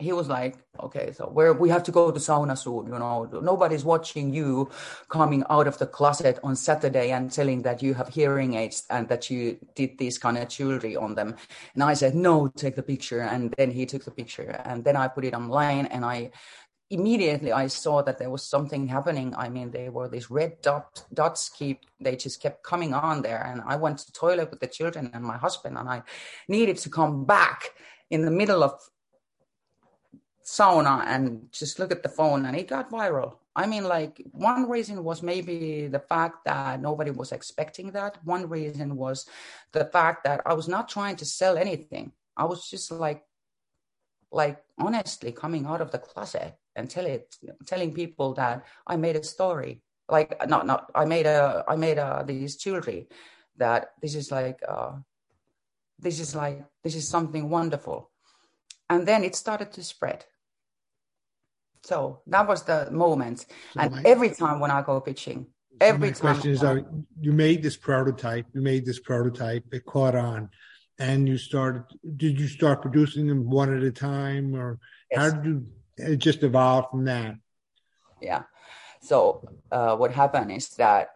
he 0.00 0.12
was 0.12 0.28
like, 0.28 0.56
okay, 0.78 1.10
so 1.12 1.26
where 1.26 1.52
we 1.52 1.68
have 1.68 1.82
to 1.82 1.90
go 1.90 2.12
to 2.12 2.20
sauna 2.20 2.56
soon, 2.56 2.86
you 2.86 2.98
know, 2.98 3.28
nobody's 3.42 3.84
watching 3.84 4.32
you 4.32 4.70
coming 5.08 5.42
out 5.50 5.66
of 5.66 5.76
the 5.78 5.86
closet 5.86 6.38
on 6.44 6.54
Saturday 6.54 7.10
and 7.10 7.32
telling 7.32 7.62
that 7.62 7.82
you 7.82 7.94
have 7.94 8.08
hearing 8.08 8.54
aids 8.54 8.84
and 8.90 9.08
that 9.08 9.28
you 9.28 9.58
did 9.74 9.98
this 9.98 10.16
kind 10.16 10.38
of 10.38 10.48
jewelry 10.48 10.94
on 10.94 11.16
them. 11.16 11.34
And 11.74 11.82
I 11.82 11.94
said, 11.94 12.14
no, 12.14 12.46
take 12.46 12.76
the 12.76 12.82
picture. 12.82 13.22
And 13.22 13.52
then 13.58 13.72
he 13.72 13.86
took 13.86 14.04
the 14.04 14.12
picture 14.12 14.62
and 14.64 14.84
then 14.84 14.94
I 14.96 15.08
put 15.08 15.24
it 15.24 15.34
online 15.34 15.86
and 15.86 16.04
I 16.04 16.30
immediately 16.90 17.52
I 17.52 17.66
saw 17.66 18.00
that 18.02 18.18
there 18.18 18.30
was 18.30 18.44
something 18.44 18.86
happening. 18.86 19.34
I 19.36 19.48
mean, 19.48 19.72
they 19.72 19.88
were 19.88 20.08
these 20.08 20.30
red 20.30 20.62
dot, 20.62 21.04
dots 21.12 21.48
keep, 21.48 21.80
they 21.98 22.14
just 22.14 22.40
kept 22.40 22.62
coming 22.62 22.94
on 22.94 23.22
there. 23.22 23.44
And 23.44 23.62
I 23.66 23.74
went 23.74 23.98
to 23.98 24.12
toilet 24.12 24.50
with 24.50 24.60
the 24.60 24.68
children 24.68 25.10
and 25.12 25.24
my 25.24 25.36
husband 25.36 25.76
and 25.76 25.88
I 25.88 26.02
needed 26.46 26.76
to 26.78 26.88
come 26.88 27.24
back 27.24 27.70
in 28.10 28.24
the 28.24 28.30
middle 28.30 28.62
of 28.62 28.80
sauna 30.48 31.04
and 31.06 31.46
just 31.52 31.78
look 31.78 31.92
at 31.92 32.02
the 32.02 32.08
phone 32.08 32.46
and 32.46 32.56
it 32.56 32.68
got 32.68 32.90
viral. 32.90 33.36
I 33.54 33.66
mean, 33.66 33.84
like 33.84 34.22
one 34.32 34.68
reason 34.68 35.04
was 35.04 35.22
maybe 35.22 35.88
the 35.88 35.98
fact 35.98 36.46
that 36.46 36.80
nobody 36.80 37.10
was 37.10 37.32
expecting 37.32 37.92
that. 37.92 38.16
One 38.24 38.48
reason 38.48 38.96
was 38.96 39.26
the 39.72 39.84
fact 39.84 40.24
that 40.24 40.40
I 40.46 40.54
was 40.54 40.66
not 40.66 40.88
trying 40.88 41.16
to 41.16 41.26
sell 41.26 41.58
anything. 41.58 42.12
I 42.34 42.44
was 42.44 42.70
just 42.70 42.90
like, 42.90 43.24
like 44.32 44.62
honestly 44.78 45.32
coming 45.32 45.66
out 45.66 45.82
of 45.82 45.90
the 45.90 45.98
closet 45.98 46.54
and 46.74 46.88
tell 46.88 47.04
it, 47.04 47.36
telling 47.66 47.92
people 47.92 48.32
that 48.34 48.64
I 48.86 48.96
made 48.96 49.16
a 49.16 49.24
story. 49.24 49.82
Like 50.08 50.48
not, 50.48 50.64
not, 50.66 50.90
I 50.94 51.04
made 51.04 51.26
a, 51.26 51.62
I 51.68 51.76
made 51.76 51.98
a, 51.98 52.24
these 52.26 52.56
jewelry 52.56 53.08
that 53.58 53.90
this 54.00 54.14
is 54.14 54.30
like, 54.30 54.60
uh, 54.66 54.92
this 55.98 56.20
is 56.20 56.34
like, 56.34 56.64
this 56.82 56.94
is 56.94 57.06
something 57.06 57.50
wonderful. 57.50 58.10
And 58.88 59.06
then 59.06 59.24
it 59.24 59.36
started 59.36 59.72
to 59.72 59.82
spread 59.82 60.24
so 61.82 62.20
that 62.26 62.46
was 62.46 62.62
the 62.64 62.88
moment. 62.90 63.40
So 63.40 63.80
and 63.80 63.92
my, 63.92 64.02
every 64.04 64.30
time 64.30 64.60
when 64.60 64.70
I 64.70 64.82
go 64.82 65.00
pitching, 65.00 65.46
so 65.72 65.76
every 65.80 66.12
time. 66.12 66.20
question 66.20 66.50
is, 66.50 66.62
uh, 66.62 66.80
you 67.20 67.32
made 67.32 67.62
this 67.62 67.76
prototype, 67.76 68.46
you 68.54 68.60
made 68.60 68.84
this 68.84 68.98
prototype, 68.98 69.64
it 69.72 69.84
caught 69.84 70.14
on, 70.14 70.50
and 70.98 71.28
you 71.28 71.38
started, 71.38 71.84
did 72.16 72.38
you 72.38 72.48
start 72.48 72.82
producing 72.82 73.26
them 73.26 73.48
one 73.48 73.74
at 73.76 73.82
a 73.82 73.92
time 73.92 74.54
or 74.54 74.78
yes. 75.10 75.20
how 75.20 75.30
did 75.30 75.44
you, 75.44 75.66
it 75.96 76.16
just 76.16 76.42
evolved 76.42 76.90
from 76.90 77.04
that? 77.04 77.34
Yeah. 78.20 78.42
So 79.00 79.48
uh, 79.70 79.96
what 79.96 80.12
happened 80.12 80.50
is 80.50 80.68
that, 80.70 81.10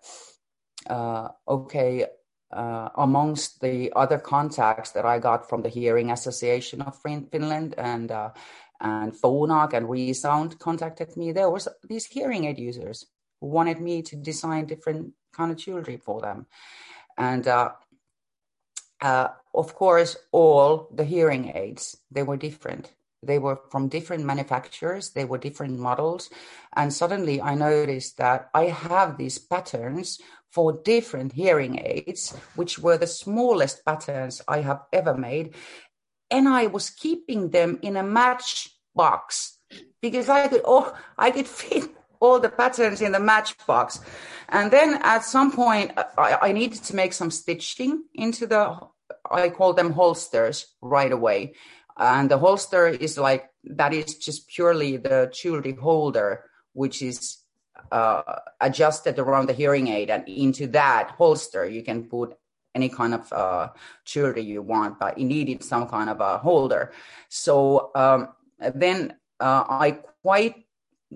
uh, 0.88 1.28
okay, 1.48 2.06
uh, 2.52 2.90
amongst 2.96 3.60
the 3.60 3.92
other 3.96 4.18
contacts 4.18 4.92
that 4.92 5.04
I 5.04 5.18
got 5.18 5.48
from 5.48 5.62
the 5.62 5.68
Hearing 5.68 6.10
Association 6.10 6.82
of 6.82 6.96
Finland 7.00 7.74
and 7.78 8.10
uh, 8.10 8.30
and 8.80 9.12
Phonak 9.12 9.72
and 9.74 9.88
Resound 9.88 10.58
contacted 10.58 11.16
me. 11.16 11.32
There 11.32 11.50
was 11.50 11.68
these 11.88 12.06
hearing 12.06 12.46
aid 12.46 12.58
users 12.58 13.06
who 13.40 13.46
wanted 13.46 13.80
me 13.80 14.02
to 14.02 14.16
design 14.16 14.66
different 14.66 15.12
kind 15.32 15.52
of 15.52 15.56
jewelry 15.56 15.96
for 15.96 16.20
them, 16.20 16.46
and 17.16 17.46
uh, 17.46 17.70
uh, 19.00 19.28
of 19.54 19.74
course, 19.74 20.16
all 20.32 20.88
the 20.92 21.04
hearing 21.04 21.52
aids 21.54 21.96
they 22.10 22.22
were 22.22 22.36
different. 22.36 22.92
They 23.24 23.38
were 23.38 23.60
from 23.70 23.88
different 23.88 24.24
manufacturers. 24.24 25.10
They 25.10 25.24
were 25.24 25.38
different 25.38 25.78
models, 25.78 26.28
and 26.74 26.92
suddenly 26.92 27.40
I 27.40 27.54
noticed 27.54 28.18
that 28.18 28.50
I 28.52 28.64
have 28.64 29.16
these 29.16 29.38
patterns 29.38 30.20
for 30.52 30.80
different 30.84 31.32
hearing 31.32 31.78
aids, 31.78 32.36
which 32.54 32.78
were 32.78 32.98
the 32.98 33.06
smallest 33.06 33.84
patterns 33.84 34.40
I 34.46 34.60
have 34.60 34.82
ever 34.92 35.16
made 35.16 35.54
and 36.32 36.48
I 36.48 36.66
was 36.66 36.90
keeping 36.90 37.50
them 37.50 37.78
in 37.82 37.96
a 37.96 38.02
matchbox 38.02 39.58
because 40.00 40.28
I 40.28 40.48
could 40.48 40.62
oh 40.64 40.96
I 41.16 41.30
could 41.30 41.46
fit 41.60 41.90
all 42.18 42.40
the 42.40 42.48
patterns 42.48 43.00
in 43.00 43.12
the 43.12 43.20
matchbox. 43.20 44.00
And 44.48 44.70
then 44.70 44.98
at 45.02 45.24
some 45.24 45.52
point 45.52 45.92
I, 46.16 46.38
I 46.40 46.52
needed 46.52 46.82
to 46.84 46.96
make 46.96 47.12
some 47.12 47.30
stitching 47.30 48.04
into 48.14 48.46
the 48.46 48.78
I 49.30 49.50
call 49.50 49.74
them 49.74 49.92
holsters 49.92 50.66
right 50.80 51.12
away. 51.12 51.54
And 51.96 52.30
the 52.30 52.38
holster 52.38 52.86
is 52.88 53.18
like 53.18 53.50
that 53.64 53.92
is 53.92 54.16
just 54.16 54.48
purely 54.48 54.96
the 54.96 55.30
jewelry 55.32 55.74
holder, 55.74 56.44
which 56.72 57.02
is 57.02 57.41
uh, 57.90 58.22
adjusted 58.60 59.18
around 59.18 59.48
the 59.48 59.52
hearing 59.52 59.88
aid, 59.88 60.10
and 60.10 60.28
into 60.28 60.66
that 60.68 61.10
holster 61.12 61.66
you 61.66 61.82
can 61.82 62.04
put 62.04 62.36
any 62.74 62.88
kind 62.88 63.14
of 63.14 63.32
uh, 63.32 63.68
jewelry 64.04 64.42
you 64.42 64.62
want, 64.62 64.98
but 64.98 65.18
it 65.18 65.24
needed 65.24 65.62
some 65.62 65.86
kind 65.86 66.08
of 66.08 66.20
a 66.20 66.38
holder. 66.38 66.92
So 67.28 67.90
um, 67.94 68.28
then 68.58 69.14
uh, 69.40 69.64
I 69.68 69.98
quite 70.22 70.64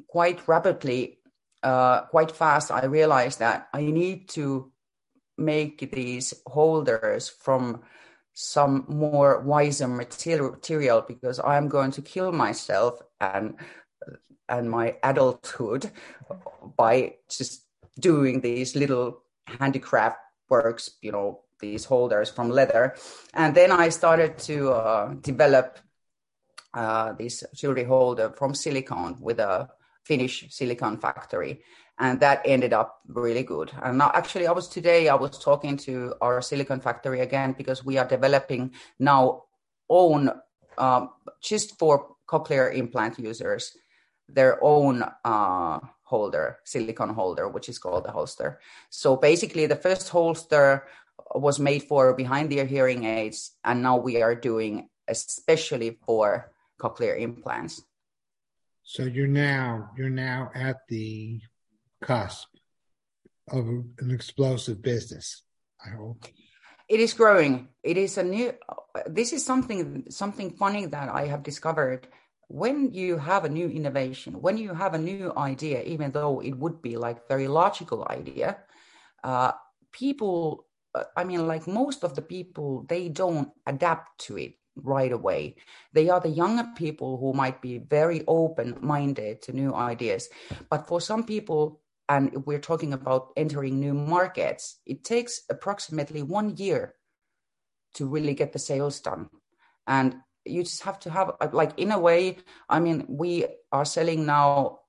quite 0.08 0.46
rapidly, 0.46 1.18
uh, 1.62 2.02
quite 2.02 2.30
fast, 2.30 2.70
I 2.70 2.84
realized 2.84 3.38
that 3.38 3.68
I 3.72 3.82
need 3.82 4.28
to 4.30 4.70
make 5.38 5.90
these 5.92 6.34
holders 6.46 7.28
from 7.28 7.82
some 8.32 8.84
more 8.88 9.40
wiser 9.40 9.88
material 9.88 11.04
because 11.06 11.40
I'm 11.40 11.68
going 11.68 11.90
to 11.92 12.02
kill 12.02 12.32
myself 12.32 13.00
and 13.20 13.56
and 14.48 14.70
my 14.70 14.96
adulthood 15.02 15.90
by 16.76 17.14
just 17.28 17.64
doing 17.98 18.40
these 18.40 18.76
little 18.76 19.22
handicraft 19.46 20.18
works, 20.48 20.90
you 21.02 21.12
know, 21.12 21.40
these 21.60 21.84
holders 21.84 22.30
from 22.30 22.50
leather. 22.50 22.94
And 23.34 23.54
then 23.54 23.72
I 23.72 23.88
started 23.88 24.38
to 24.40 24.72
uh, 24.72 25.14
develop 25.14 25.78
uh, 26.74 27.12
this 27.14 27.42
jewelry 27.54 27.84
holder 27.84 28.30
from 28.36 28.54
silicone 28.54 29.16
with 29.20 29.40
a 29.40 29.68
Finnish 30.04 30.46
silicone 30.50 30.98
factory. 30.98 31.62
And 31.98 32.20
that 32.20 32.42
ended 32.44 32.74
up 32.74 33.00
really 33.08 33.42
good. 33.42 33.72
And 33.82 33.96
now, 33.96 34.10
actually, 34.14 34.46
I 34.46 34.52
was 34.52 34.68
today, 34.68 35.08
I 35.08 35.14
was 35.14 35.38
talking 35.38 35.78
to 35.78 36.14
our 36.20 36.42
silicone 36.42 36.80
factory 36.80 37.20
again 37.20 37.54
because 37.56 37.84
we 37.84 37.96
are 37.96 38.06
developing 38.06 38.72
now 38.98 39.44
own, 39.88 40.30
um, 40.76 41.10
just 41.40 41.78
for 41.78 42.16
cochlear 42.28 42.74
implant 42.76 43.18
users, 43.18 43.74
their 44.28 44.62
own 44.62 45.04
uh, 45.24 45.80
holder, 46.02 46.58
silicone 46.64 47.14
holder, 47.14 47.48
which 47.48 47.68
is 47.68 47.78
called 47.78 48.04
the 48.04 48.10
holster. 48.10 48.60
So 48.90 49.16
basically, 49.16 49.66
the 49.66 49.76
first 49.76 50.08
holster 50.08 50.86
was 51.34 51.58
made 51.58 51.84
for 51.84 52.14
behind 52.14 52.52
ear 52.52 52.64
hearing 52.64 53.04
aids, 53.04 53.52
and 53.64 53.82
now 53.82 53.96
we 53.96 54.22
are 54.22 54.34
doing 54.34 54.88
especially 55.08 55.98
for 56.04 56.52
cochlear 56.80 57.18
implants. 57.18 57.82
So 58.82 59.04
you're 59.04 59.26
now 59.26 59.90
you're 59.96 60.10
now 60.10 60.50
at 60.54 60.86
the 60.88 61.40
cusp 62.02 62.48
of 63.50 63.66
an 63.66 64.10
explosive 64.10 64.82
business. 64.82 65.42
I 65.84 65.90
hope 65.90 66.24
it 66.88 67.00
is 67.00 67.14
growing. 67.14 67.68
It 67.82 67.96
is 67.96 68.16
a 68.18 68.22
new. 68.22 68.52
This 69.06 69.32
is 69.32 69.44
something 69.44 70.04
something 70.10 70.50
funny 70.50 70.86
that 70.86 71.08
I 71.08 71.26
have 71.26 71.42
discovered. 71.42 72.06
When 72.48 72.92
you 72.92 73.18
have 73.18 73.44
a 73.44 73.48
new 73.48 73.68
innovation, 73.68 74.40
when 74.40 74.56
you 74.56 74.74
have 74.74 74.94
a 74.94 74.98
new 74.98 75.32
idea, 75.36 75.82
even 75.82 76.12
though 76.12 76.40
it 76.40 76.56
would 76.56 76.80
be 76.82 76.96
like 76.96 77.28
very 77.28 77.48
logical 77.48 78.06
idea, 78.10 78.58
uh, 79.24 79.52
people 79.92 80.66
I 81.16 81.24
mean, 81.24 81.46
like 81.46 81.66
most 81.66 82.04
of 82.04 82.14
the 82.14 82.22
people, 82.22 82.86
they 82.88 83.08
don't 83.08 83.50
adapt 83.66 84.18
to 84.26 84.38
it. 84.38 84.54
right 84.76 85.12
away. 85.12 85.56
They 85.94 86.10
are 86.10 86.20
the 86.20 86.28
younger 86.28 86.66
people 86.76 87.16
who 87.18 87.32
might 87.32 87.62
be 87.62 87.78
very 87.78 88.22
open 88.28 88.76
minded 88.82 89.40
to 89.42 89.52
new 89.52 89.74
ideas. 89.74 90.28
But 90.68 90.86
for 90.86 91.00
some 91.00 91.24
people, 91.24 91.80
and 92.08 92.44
we're 92.46 92.60
talking 92.60 92.92
about 92.92 93.32
entering 93.36 93.80
new 93.80 93.94
markets, 93.94 94.80
it 94.84 95.02
takes 95.02 95.42
approximately 95.50 96.22
one 96.22 96.56
year 96.56 96.94
to 97.94 98.06
really 98.06 98.34
get 98.34 98.52
the 98.52 98.58
sales 98.58 99.00
done. 99.00 99.30
And 99.86 100.16
you 100.46 100.62
just 100.62 100.82
have 100.82 100.98
to 101.00 101.10
have, 101.10 101.32
like, 101.52 101.78
in 101.78 101.92
a 101.92 101.98
way, 101.98 102.38
I 102.68 102.80
mean, 102.80 103.04
we 103.08 103.46
are 103.72 103.84
selling 103.84 104.26
now. 104.26 104.80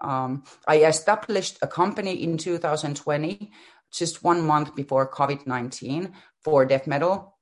Um, 0.00 0.44
I 0.68 0.84
established 0.84 1.58
a 1.62 1.66
company 1.66 2.22
in 2.22 2.38
2020, 2.38 3.50
just 3.90 4.22
one 4.22 4.42
month 4.46 4.76
before 4.76 5.10
COVID 5.10 5.46
19 5.46 6.12
for 6.44 6.64
Deaf 6.64 6.86
Metal 6.86 7.36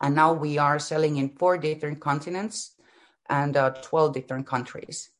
and 0.00 0.14
now 0.14 0.32
we 0.32 0.58
are 0.58 0.78
selling 0.78 1.16
in 1.16 1.30
four 1.30 1.58
different 1.58 2.00
continents 2.00 2.74
and 3.28 3.56
uh, 3.56 3.70
12 3.70 4.14
different 4.14 4.46
countries. 4.46 5.10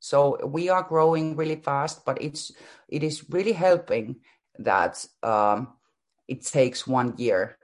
So 0.00 0.46
we 0.46 0.68
are 0.68 0.82
growing 0.82 1.36
really 1.36 1.56
fast, 1.56 2.04
but 2.04 2.22
it's 2.22 2.52
it 2.88 3.02
is 3.02 3.28
really 3.30 3.52
helping 3.52 4.16
that 4.58 5.04
um, 5.22 5.74
it 6.28 6.44
takes 6.44 6.86
one 6.86 7.14
year 7.16 7.58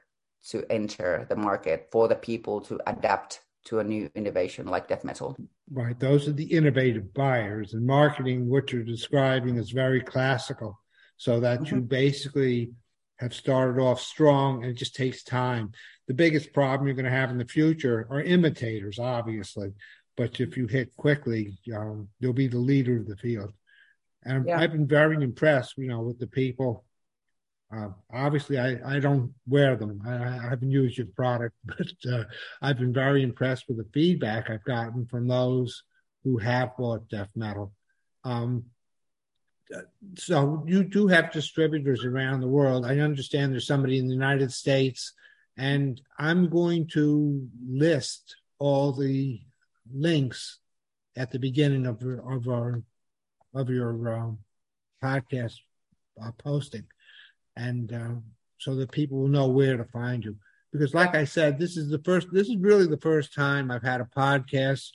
to 0.48 0.64
enter 0.70 1.26
the 1.28 1.36
market 1.36 1.88
for 1.92 2.08
the 2.08 2.16
people 2.16 2.60
to 2.62 2.80
adapt 2.86 3.40
to 3.64 3.78
a 3.78 3.84
new 3.84 4.10
innovation 4.14 4.66
like 4.66 4.88
Deaf 4.88 5.04
Metal. 5.04 5.36
Right, 5.70 5.98
those 5.98 6.28
are 6.28 6.32
the 6.32 6.44
innovative 6.44 7.14
buyers, 7.14 7.74
and 7.74 7.86
marketing. 7.86 8.48
What 8.48 8.72
you're 8.72 8.82
describing 8.82 9.56
is 9.56 9.70
very 9.70 10.00
classical, 10.00 10.78
so 11.16 11.40
that 11.40 11.60
mm-hmm. 11.60 11.76
you 11.76 11.80
basically 11.82 12.72
have 13.18 13.34
started 13.34 13.80
off 13.80 14.00
strong, 14.00 14.62
and 14.62 14.72
it 14.72 14.78
just 14.78 14.94
takes 14.94 15.22
time 15.22 15.72
the 16.06 16.14
biggest 16.14 16.52
problem 16.52 16.86
you're 16.86 16.96
going 16.96 17.04
to 17.04 17.10
have 17.10 17.30
in 17.30 17.38
the 17.38 17.46
future 17.46 18.06
are 18.10 18.20
imitators, 18.20 18.98
obviously. 18.98 19.72
But 20.16 20.40
if 20.40 20.56
you 20.56 20.66
hit 20.66 20.94
quickly, 20.96 21.58
um, 21.74 22.08
you'll 22.20 22.32
be 22.32 22.46
the 22.46 22.58
leader 22.58 22.98
of 22.98 23.06
the 23.06 23.16
field. 23.16 23.52
And 24.24 24.46
yeah. 24.46 24.58
I've 24.58 24.72
been 24.72 24.86
very 24.86 25.22
impressed, 25.22 25.76
you 25.76 25.88
know, 25.88 26.00
with 26.00 26.18
the 26.18 26.26
people. 26.26 26.84
Uh, 27.74 27.88
obviously, 28.12 28.58
I, 28.58 28.78
I 28.84 29.00
don't 29.00 29.32
wear 29.46 29.74
them. 29.76 30.00
I, 30.06 30.14
I 30.14 30.48
haven't 30.50 30.70
used 30.70 30.98
your 30.98 31.08
product, 31.08 31.54
but 31.64 32.12
uh, 32.12 32.24
I've 32.62 32.78
been 32.78 32.92
very 32.92 33.22
impressed 33.22 33.64
with 33.68 33.78
the 33.78 33.86
feedback 33.92 34.50
I've 34.50 34.64
gotten 34.64 35.06
from 35.06 35.26
those 35.26 35.82
who 36.22 36.38
have 36.38 36.76
bought 36.76 37.08
Deaf 37.08 37.28
Metal. 37.34 37.72
Um, 38.22 38.64
so 40.16 40.62
you 40.66 40.84
do 40.84 41.08
have 41.08 41.32
distributors 41.32 42.04
around 42.04 42.40
the 42.40 42.48
world. 42.48 42.86
I 42.86 42.98
understand 42.98 43.52
there's 43.52 43.66
somebody 43.66 43.98
in 43.98 44.06
the 44.06 44.14
United 44.14 44.52
States 44.52 45.12
and 45.56 46.00
I'm 46.18 46.48
going 46.48 46.88
to 46.88 47.48
list 47.66 48.36
all 48.58 48.92
the 48.92 49.40
links 49.92 50.58
at 51.16 51.30
the 51.30 51.38
beginning 51.38 51.86
of, 51.86 52.02
of 52.02 52.48
our 52.48 52.82
of 53.54 53.70
your 53.70 54.12
um, 54.12 54.38
podcast 55.02 55.54
uh, 56.20 56.32
posting, 56.38 56.84
and 57.56 57.92
uh, 57.92 58.14
so 58.58 58.74
that 58.76 58.92
people 58.92 59.18
will 59.18 59.28
know 59.28 59.48
where 59.48 59.76
to 59.76 59.84
find 59.84 60.24
you. 60.24 60.36
Because, 60.72 60.94
like 60.94 61.14
I 61.14 61.24
said, 61.24 61.58
this 61.58 61.76
is 61.76 61.88
the 61.88 62.00
first. 62.00 62.28
This 62.32 62.48
is 62.48 62.56
really 62.56 62.86
the 62.86 62.98
first 62.98 63.34
time 63.34 63.70
I've 63.70 63.82
had 63.82 64.00
a 64.00 64.04
podcast 64.04 64.90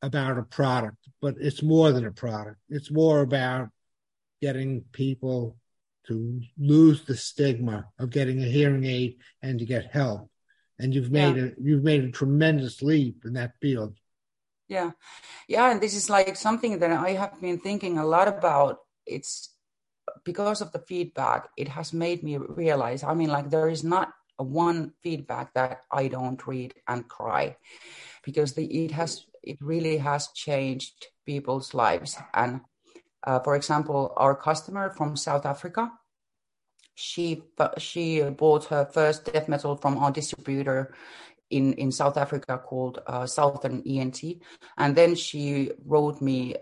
about 0.00 0.38
a 0.38 0.42
product, 0.42 1.08
but 1.20 1.34
it's 1.38 1.62
more 1.62 1.92
than 1.92 2.06
a 2.06 2.12
product. 2.12 2.58
It's 2.68 2.90
more 2.90 3.20
about 3.20 3.68
getting 4.40 4.84
people 4.92 5.56
to 6.06 6.40
lose 6.58 7.04
the 7.04 7.16
stigma 7.16 7.86
of 7.98 8.10
getting 8.10 8.42
a 8.42 8.46
hearing 8.46 8.84
aid 8.84 9.18
and 9.42 9.58
to 9.58 9.66
get 9.66 9.92
help. 9.92 10.30
And 10.78 10.94
you've 10.94 11.10
made 11.10 11.36
yeah. 11.36 11.44
a 11.44 11.50
you've 11.60 11.84
made 11.84 12.04
a 12.04 12.10
tremendous 12.10 12.82
leap 12.82 13.24
in 13.24 13.34
that 13.34 13.52
field. 13.60 13.98
Yeah. 14.68 14.92
Yeah. 15.48 15.70
And 15.70 15.80
this 15.80 15.94
is 15.94 16.08
like 16.08 16.36
something 16.36 16.78
that 16.78 16.92
I 16.92 17.10
have 17.10 17.40
been 17.40 17.58
thinking 17.58 17.98
a 17.98 18.06
lot 18.06 18.28
about. 18.28 18.78
It's 19.06 19.54
because 20.28 20.60
of 20.60 20.72
the 20.72 20.84
feedback, 20.90 21.48
it 21.56 21.68
has 21.68 21.94
made 21.94 22.22
me 22.22 22.36
realize, 22.36 23.02
I 23.02 23.14
mean, 23.14 23.30
like 23.30 23.48
there 23.48 23.70
is 23.70 23.82
not 23.82 24.12
one 24.36 24.92
feedback 25.02 25.54
that 25.54 25.80
I 25.90 26.08
don't 26.08 26.46
read 26.46 26.74
and 26.86 27.08
cry 27.08 27.56
because 28.22 28.52
the, 28.52 28.66
it 28.84 28.92
has 28.92 29.24
it 29.42 29.56
really 29.60 29.96
has 29.96 30.28
changed 30.34 31.06
people's 31.24 31.72
lives 31.72 32.18
and 32.34 32.60
uh, 33.26 33.40
for 33.40 33.56
example, 33.56 34.12
our 34.16 34.36
customer 34.36 34.90
from 34.90 35.16
South 35.16 35.44
Africa, 35.44 35.90
she 36.94 37.42
she 37.78 38.22
bought 38.22 38.66
her 38.66 38.84
first 38.84 39.32
Deaf 39.32 39.48
Metal 39.48 39.76
from 39.76 39.98
our 39.98 40.12
distributor 40.12 40.94
in 41.50 41.72
in 41.74 41.90
South 41.90 42.16
Africa 42.16 42.58
called 42.58 43.00
uh, 43.06 43.26
Southern 43.26 43.82
ENT, 43.86 44.20
and 44.76 44.94
then 44.94 45.14
she 45.14 45.72
wrote 45.84 46.20
me 46.20 46.54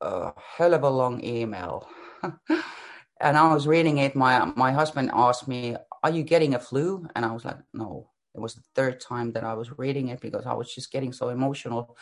a 0.00 0.32
hell 0.56 0.74
of 0.74 0.82
a 0.82 0.90
long 0.90 1.24
email. 1.24 1.88
and 3.20 3.36
I 3.36 3.52
was 3.52 3.66
reading 3.66 3.98
it. 3.98 4.14
My 4.16 4.44
my 4.56 4.72
husband 4.72 5.10
asked 5.12 5.48
me, 5.48 5.76
"Are 6.02 6.10
you 6.10 6.22
getting 6.22 6.54
a 6.54 6.58
flu?" 6.58 7.06
And 7.14 7.24
I 7.24 7.32
was 7.32 7.44
like, 7.44 7.58
"No." 7.72 8.10
It 8.34 8.40
was 8.40 8.54
the 8.54 8.62
third 8.76 9.00
time 9.00 9.32
that 9.32 9.42
I 9.42 9.54
was 9.54 9.76
reading 9.76 10.08
it 10.08 10.20
because 10.20 10.46
I 10.46 10.52
was 10.54 10.72
just 10.72 10.92
getting 10.92 11.12
so 11.12 11.30
emotional 11.30 11.96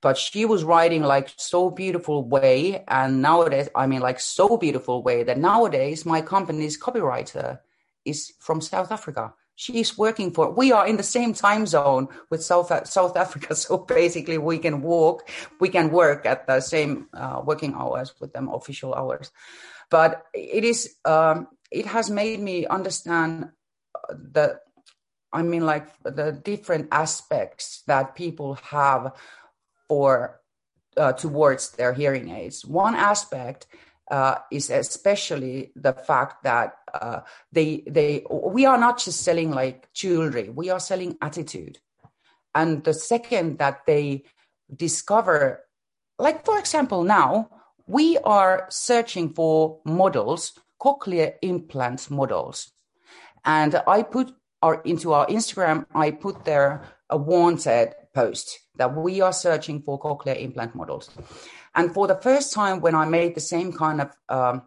but 0.00 0.16
she 0.16 0.44
was 0.44 0.64
writing 0.64 1.02
like 1.02 1.32
so 1.36 1.70
beautiful 1.70 2.24
way 2.28 2.84
and 2.88 3.20
nowadays 3.20 3.68
i 3.74 3.86
mean 3.86 4.00
like 4.00 4.20
so 4.20 4.56
beautiful 4.56 5.02
way 5.02 5.22
that 5.22 5.38
nowadays 5.38 6.06
my 6.06 6.20
company's 6.20 6.80
copywriter 6.80 7.58
is 8.04 8.32
from 8.38 8.60
south 8.60 8.92
africa 8.92 9.32
she's 9.54 9.98
working 9.98 10.30
for 10.30 10.50
we 10.50 10.70
are 10.70 10.86
in 10.86 10.96
the 10.96 11.02
same 11.02 11.32
time 11.32 11.66
zone 11.66 12.06
with 12.30 12.42
south 12.42 12.70
south 12.86 13.16
africa 13.16 13.54
so 13.64 13.78
basically 13.78 14.38
we 14.38 14.58
can 14.58 14.80
walk 14.82 15.28
we 15.60 15.68
can 15.68 15.90
work 15.90 16.24
at 16.26 16.46
the 16.46 16.60
same 16.60 17.08
uh, 17.14 17.42
working 17.44 17.74
hours 17.74 18.14
with 18.20 18.32
them 18.32 18.48
official 18.48 18.94
hours 18.94 19.32
but 19.90 20.24
it 20.34 20.64
is 20.64 20.96
um, 21.04 21.48
it 21.70 21.86
has 21.86 22.10
made 22.10 22.40
me 22.40 22.66
understand 22.66 23.50
the 24.10 24.58
i 25.32 25.42
mean 25.42 25.64
like 25.66 25.88
the 26.02 26.32
different 26.32 26.88
aspects 26.90 27.82
that 27.86 28.14
people 28.14 28.54
have 28.54 29.12
or 29.88 30.40
uh, 30.98 31.12
towards 31.12 31.70
their 31.72 31.92
hearing 31.92 32.30
aids. 32.30 32.64
One 32.64 32.94
aspect 32.94 33.66
uh, 34.10 34.36
is 34.50 34.70
especially 34.70 35.72
the 35.76 35.92
fact 35.92 36.42
that 36.44 36.76
uh, 36.92 37.20
they 37.52 37.84
they 37.86 38.24
we 38.30 38.66
are 38.66 38.78
not 38.78 38.98
just 38.98 39.22
selling 39.22 39.50
like 39.50 39.92
jewelry; 39.92 40.48
we 40.48 40.70
are 40.70 40.80
selling 40.80 41.16
attitude. 41.20 41.78
And 42.54 42.82
the 42.82 42.94
second 42.94 43.58
that 43.58 43.86
they 43.86 44.24
discover, 44.74 45.64
like 46.18 46.44
for 46.44 46.58
example, 46.58 47.04
now 47.04 47.50
we 47.88 48.18
are 48.18 48.66
searching 48.68 49.30
for 49.30 49.80
models, 49.84 50.52
cochlear 50.80 51.34
implant 51.42 52.10
models, 52.10 52.70
and 53.44 53.74
I 53.86 54.02
put 54.02 54.32
our 54.62 54.82
into 54.82 55.12
our 55.12 55.26
Instagram. 55.26 55.86
I 55.94 56.10
put 56.10 56.44
there 56.44 56.84
a 57.10 57.16
wanted 57.16 57.94
post 58.14 58.60
that 58.76 58.94
we 58.94 59.20
are 59.20 59.32
searching 59.32 59.82
for 59.82 59.98
cochlear 59.98 60.40
implant 60.40 60.74
models. 60.74 61.10
And 61.74 61.92
for 61.92 62.06
the 62.06 62.16
first 62.16 62.52
time, 62.52 62.80
when 62.80 62.94
I 62.94 63.06
made 63.06 63.34
the 63.34 63.40
same 63.40 63.72
kind 63.72 64.00
of 64.00 64.10
um, 64.28 64.62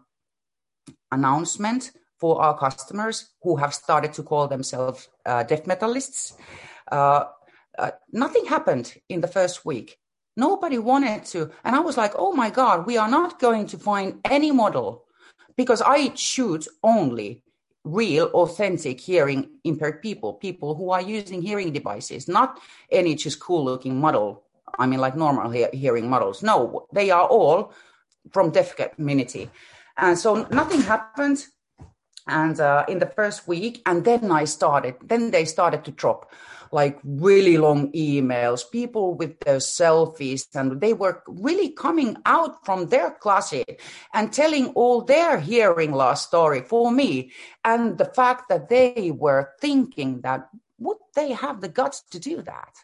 announcement 1.10 1.92
for 2.18 2.40
our 2.40 2.56
customers 2.58 3.30
who 3.42 3.56
have 3.56 3.74
started 3.74 4.12
to 4.14 4.22
call 4.22 4.48
themselves 4.48 5.08
uh, 5.26 5.42
death 5.42 5.66
metalists, 5.66 6.34
uh, 6.90 7.24
uh, 7.78 7.90
nothing 8.12 8.46
happened 8.46 8.94
in 9.08 9.20
the 9.20 9.28
first 9.28 9.64
week. 9.64 9.98
Nobody 10.36 10.78
wanted 10.78 11.24
to. 11.26 11.50
And 11.64 11.76
I 11.76 11.80
was 11.80 11.96
like, 11.96 12.12
oh 12.16 12.32
my 12.32 12.50
God, 12.50 12.86
we 12.86 12.96
are 12.96 13.08
not 13.08 13.38
going 13.38 13.66
to 13.68 13.78
find 13.78 14.20
any 14.24 14.50
model 14.50 15.04
because 15.56 15.82
I 15.82 16.14
shoot 16.14 16.66
only 16.82 17.42
real, 17.84 18.26
authentic 18.26 19.00
hearing 19.00 19.50
impaired 19.64 20.00
people, 20.02 20.34
people 20.34 20.74
who 20.74 20.90
are 20.90 21.02
using 21.02 21.42
hearing 21.42 21.72
devices, 21.72 22.28
not 22.28 22.60
any 22.90 23.14
just 23.14 23.40
cool 23.40 23.64
looking 23.64 24.00
model. 24.00 24.44
I 24.78 24.86
mean, 24.86 25.00
like 25.00 25.16
normal 25.16 25.50
he- 25.50 25.66
hearing 25.72 26.08
models. 26.08 26.42
No, 26.42 26.86
they 26.92 27.10
are 27.10 27.26
all 27.26 27.72
from 28.30 28.50
deaf 28.50 28.76
community. 28.76 29.50
And 29.98 30.18
so 30.18 30.46
nothing 30.50 30.80
happened. 30.80 31.46
And 32.26 32.58
uh, 32.60 32.84
in 32.88 33.00
the 33.00 33.06
first 33.06 33.48
week, 33.48 33.82
and 33.84 34.04
then 34.04 34.30
I 34.30 34.44
started, 34.44 34.94
then 35.02 35.32
they 35.32 35.44
started 35.44 35.84
to 35.84 35.90
drop 35.90 36.30
like 36.72 36.98
really 37.04 37.58
long 37.58 37.92
emails, 37.92 38.68
people 38.70 39.14
with 39.14 39.38
their 39.40 39.58
selfies, 39.58 40.46
and 40.54 40.80
they 40.80 40.94
were 40.94 41.22
really 41.28 41.68
coming 41.70 42.16
out 42.24 42.64
from 42.64 42.88
their 42.88 43.10
closet 43.10 43.80
and 44.14 44.32
telling 44.32 44.68
all 44.68 45.02
their 45.02 45.38
hearing 45.38 45.92
loss 45.92 46.26
story 46.26 46.62
for 46.62 46.90
me. 46.90 47.30
And 47.64 47.98
the 47.98 48.06
fact 48.06 48.48
that 48.48 48.68
they 48.70 49.12
were 49.14 49.50
thinking 49.60 50.22
that 50.22 50.48
would 50.78 50.96
they 51.14 51.32
have 51.32 51.60
the 51.60 51.68
guts 51.68 52.02
to 52.10 52.18
do 52.18 52.42
that? 52.42 52.74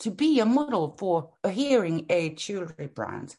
To 0.00 0.10
be 0.10 0.38
a 0.38 0.44
model 0.44 0.94
for 0.98 1.30
a 1.42 1.50
hearing 1.50 2.06
aid 2.10 2.38
jewelry 2.38 2.88
brand. 2.94 3.36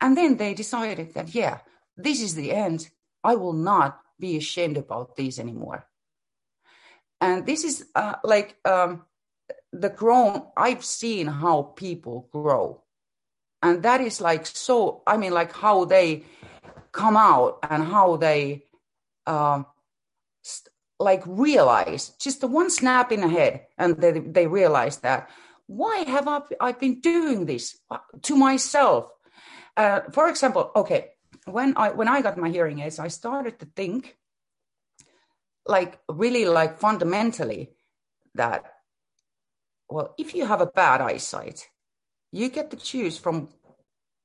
And 0.00 0.16
then 0.16 0.36
they 0.36 0.54
decided 0.54 1.14
that, 1.14 1.34
yeah, 1.34 1.58
this 1.96 2.22
is 2.22 2.34
the 2.34 2.52
end. 2.52 2.88
I 3.22 3.34
will 3.34 3.52
not 3.52 4.00
be 4.18 4.36
ashamed 4.36 4.76
about 4.76 5.16
these 5.16 5.38
anymore. 5.38 5.86
And 7.20 7.44
this 7.44 7.64
is 7.64 7.84
uh, 7.94 8.14
like 8.22 8.56
um, 8.64 9.04
the 9.72 9.88
grown 9.88 10.42
i've 10.56 10.84
seen 10.84 11.26
how 11.26 11.62
people 11.62 12.28
grow. 12.32 12.82
And 13.60 13.82
that 13.82 14.00
is 14.00 14.20
like 14.20 14.46
so 14.46 15.02
i 15.06 15.16
mean 15.16 15.32
like 15.32 15.52
how 15.52 15.84
they 15.84 16.24
come 16.92 17.16
out 17.16 17.58
and 17.68 17.82
how 17.84 18.16
they 18.16 18.64
uh, 19.26 19.62
like 20.98 21.22
realize 21.26 22.10
just 22.18 22.40
the 22.40 22.46
one 22.46 22.70
snap 22.70 23.12
in 23.12 23.20
the 23.20 23.28
head 23.28 23.66
and 23.76 23.96
they, 23.96 24.12
they 24.18 24.46
realize 24.46 24.98
that 24.98 25.28
why 25.66 25.98
have 26.06 26.26
I, 26.26 26.40
I 26.60 26.72
been 26.72 27.00
doing 27.00 27.44
this 27.44 27.78
to 28.22 28.36
myself? 28.36 29.10
Uh, 29.76 30.00
for 30.12 30.28
example 30.28 30.72
okay 30.74 31.10
when 31.44 31.76
i 31.76 31.90
when 31.90 32.08
i 32.08 32.20
got 32.20 32.36
my 32.36 32.50
hearing 32.50 32.80
aids 32.80 32.98
i 32.98 33.06
started 33.08 33.60
to 33.60 33.66
think 33.76 34.16
like 35.66 36.00
really 36.08 36.46
like 36.46 36.80
fundamentally 36.80 37.70
that 38.34 38.77
well 39.88 40.14
if 40.18 40.34
you 40.34 40.46
have 40.46 40.60
a 40.60 40.66
bad 40.66 41.00
eyesight 41.00 41.68
you 42.32 42.48
get 42.48 42.70
to 42.70 42.76
choose 42.76 43.18
from 43.18 43.48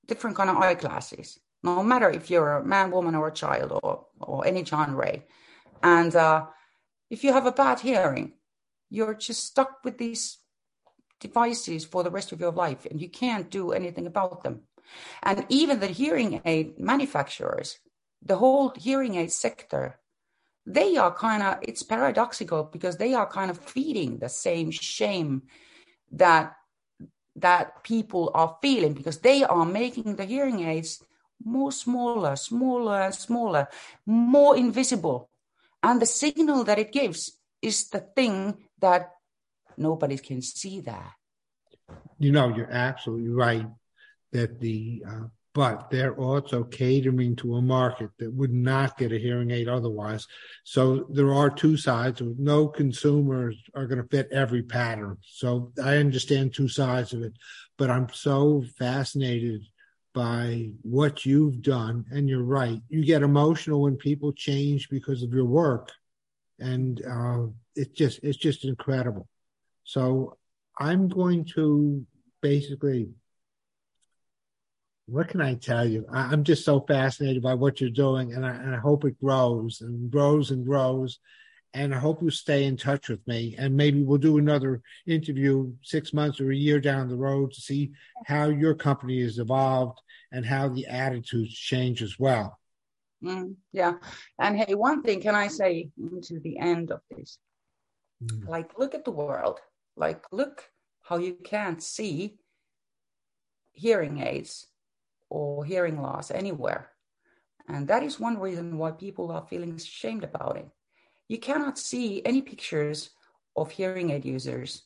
different 0.07 0.35
kind 0.35 0.49
of 0.49 0.57
eyeglasses 0.57 1.39
no 1.63 1.81
matter 1.81 2.09
if 2.09 2.29
you're 2.29 2.57
a 2.57 2.65
man 2.65 2.91
woman 2.91 3.15
or 3.15 3.27
a 3.27 3.33
child 3.33 3.79
or 3.83 4.05
or 4.19 4.45
any 4.45 4.63
genre 4.65 5.21
and 5.83 6.15
uh, 6.15 6.45
if 7.09 7.23
you 7.23 7.33
have 7.33 7.45
a 7.45 7.51
bad 7.51 7.81
hearing, 7.81 8.33
you're 8.89 9.13
just 9.13 9.45
stuck 9.45 9.83
with 9.83 9.97
these 9.97 10.39
devices 11.19 11.85
for 11.85 12.03
the 12.03 12.09
rest 12.09 12.31
of 12.31 12.39
your 12.39 12.51
life 12.51 12.87
and 12.89 12.99
you 13.01 13.09
can't 13.09 13.51
do 13.51 13.71
anything 13.71 14.07
about 14.07 14.43
them. 14.43 14.61
And 15.21 15.45
even 15.49 15.79
the 15.79 15.87
hearing 15.87 16.41
aid 16.45 16.79
manufacturers, 16.79 17.77
the 18.21 18.37
whole 18.37 18.73
hearing 18.75 19.15
aid 19.15 19.31
sector, 19.31 19.99
they 20.65 20.97
are 20.97 21.13
kind 21.13 21.43
of, 21.43 21.57
it's 21.61 21.83
paradoxical 21.83 22.63
because 22.63 22.97
they 22.97 23.13
are 23.13 23.27
kind 23.27 23.51
of 23.51 23.57
feeding 23.57 24.17
the 24.17 24.29
same 24.29 24.71
shame 24.71 25.43
that 26.11 26.55
that 27.35 27.83
people 27.83 28.29
are 28.35 28.57
feeling 28.61 28.93
because 28.93 29.17
they 29.17 29.43
are 29.43 29.65
making 29.65 30.15
the 30.17 30.23
hearing 30.23 30.59
aids 30.59 31.03
more 31.43 31.71
smaller, 31.71 32.35
smaller 32.35 33.01
and 33.01 33.15
smaller, 33.15 33.67
more 34.05 34.55
invisible 34.55 35.31
and 35.83 36.01
the 36.01 36.05
signal 36.05 36.63
that 36.63 36.79
it 36.79 36.93
gives 36.93 37.37
is 37.61 37.89
the 37.89 37.99
thing 37.99 38.57
that 38.79 39.11
nobody 39.77 40.17
can 40.17 40.41
see 40.41 40.79
that. 40.81 41.11
You 42.17 42.31
know, 42.31 42.55
you're 42.55 42.71
absolutely 42.71 43.29
right 43.29 43.67
that 44.31 44.59
the, 44.61 45.03
uh, 45.07 45.27
but 45.53 45.89
they're 45.91 46.15
also 46.15 46.63
catering 46.63 47.35
to 47.35 47.55
a 47.55 47.61
market 47.61 48.09
that 48.17 48.33
would 48.33 48.51
not 48.51 48.97
get 48.97 49.11
a 49.11 49.19
hearing 49.19 49.51
aid 49.51 49.67
otherwise. 49.67 50.27
So 50.63 51.05
there 51.09 51.31
are 51.31 51.49
two 51.49 51.77
sides. 51.77 52.21
No 52.39 52.67
consumers 52.67 53.55
are 53.75 53.85
going 53.85 54.01
to 54.01 54.07
fit 54.09 54.29
every 54.31 54.63
pattern. 54.63 55.17
So 55.21 55.71
I 55.83 55.97
understand 55.97 56.53
two 56.53 56.67
sides 56.67 57.13
of 57.13 57.21
it, 57.21 57.33
but 57.77 57.91
I'm 57.91 58.09
so 58.11 58.63
fascinated 58.77 59.61
by 60.13 60.71
what 60.81 61.25
you've 61.25 61.61
done. 61.61 62.05
And 62.11 62.27
you're 62.27 62.43
right. 62.43 62.81
You 62.89 63.05
get 63.05 63.21
emotional 63.21 63.81
when 63.83 63.97
people 63.97 64.33
change 64.33 64.89
because 64.89 65.21
of 65.21 65.33
your 65.33 65.45
work. 65.45 65.91
And 66.59 67.01
uh, 67.05 67.47
it's 67.75 67.91
just 67.91 68.19
it's 68.23 68.37
just 68.37 68.65
incredible. 68.65 69.27
So 69.83 70.37
I'm 70.79 71.09
going 71.09 71.45
to 71.55 72.05
basically 72.41 73.09
what 75.05 75.27
can 75.27 75.41
I 75.41 75.55
tell 75.55 75.87
you? 75.87 76.05
I, 76.11 76.31
am 76.33 76.43
just 76.43 76.63
so 76.63 76.79
fascinated 76.81 77.43
by 77.43 77.53
what 77.53 77.81
you're 77.81 77.89
doing, 77.89 78.33
and 78.33 78.45
I, 78.45 78.51
and 78.51 78.75
I 78.75 78.79
hope 78.79 79.05
it 79.05 79.19
grows 79.19 79.81
and 79.81 80.09
grows 80.09 80.51
and 80.51 80.65
grows 80.65 81.19
and 81.73 81.93
I 81.93 81.97
hope 81.97 82.21
you 82.21 82.29
stay 82.29 82.65
in 82.65 82.77
touch 82.77 83.09
with 83.09 83.25
me. 83.27 83.55
And 83.57 83.75
maybe 83.75 84.03
we'll 84.03 84.19
do 84.19 84.37
another 84.37 84.81
interview 85.07 85.73
six 85.81 86.13
months 86.13 86.39
or 86.39 86.51
a 86.51 86.55
year 86.55 86.79
down 86.79 87.09
the 87.09 87.15
road 87.15 87.51
to 87.53 87.61
see 87.61 87.91
how 88.25 88.45
your 88.49 88.75
company 88.75 89.21
has 89.23 89.39
evolved 89.39 89.99
and 90.31 90.45
how 90.45 90.69
the 90.69 90.85
attitudes 90.85 91.53
change 91.53 92.01
as 92.01 92.19
well. 92.19 92.59
Mm, 93.23 93.55
yeah. 93.71 93.93
And 94.39 94.57
hey, 94.57 94.75
one 94.75 95.01
thing 95.01 95.21
can 95.21 95.33
I 95.33 95.47
say 95.47 95.89
to 96.23 96.39
the 96.39 96.59
end 96.59 96.91
of 96.91 96.99
this? 97.09 97.39
Mm. 98.23 98.47
Like, 98.47 98.77
look 98.77 98.93
at 98.93 99.05
the 99.05 99.11
world. 99.11 99.59
Like, 99.95 100.23
look 100.31 100.69
how 101.01 101.17
you 101.17 101.33
can't 101.43 101.81
see 101.81 102.35
hearing 103.71 104.19
aids 104.19 104.67
or 105.33 105.65
hearing 105.65 105.97
loss 106.01 106.31
anywhere. 106.31 106.83
And 107.67 107.87
that 107.87 108.03
is 108.03 108.19
one 108.19 108.37
reason 108.39 108.77
why 108.77 108.91
people 108.91 109.31
are 109.31 109.47
feeling 109.49 109.73
ashamed 109.73 110.23
about 110.23 110.57
it 110.57 110.67
you 111.27 111.37
cannot 111.37 111.77
see 111.77 112.21
any 112.25 112.41
pictures 112.41 113.09
of 113.55 113.71
hearing 113.71 114.11
aid 114.11 114.25
users 114.25 114.83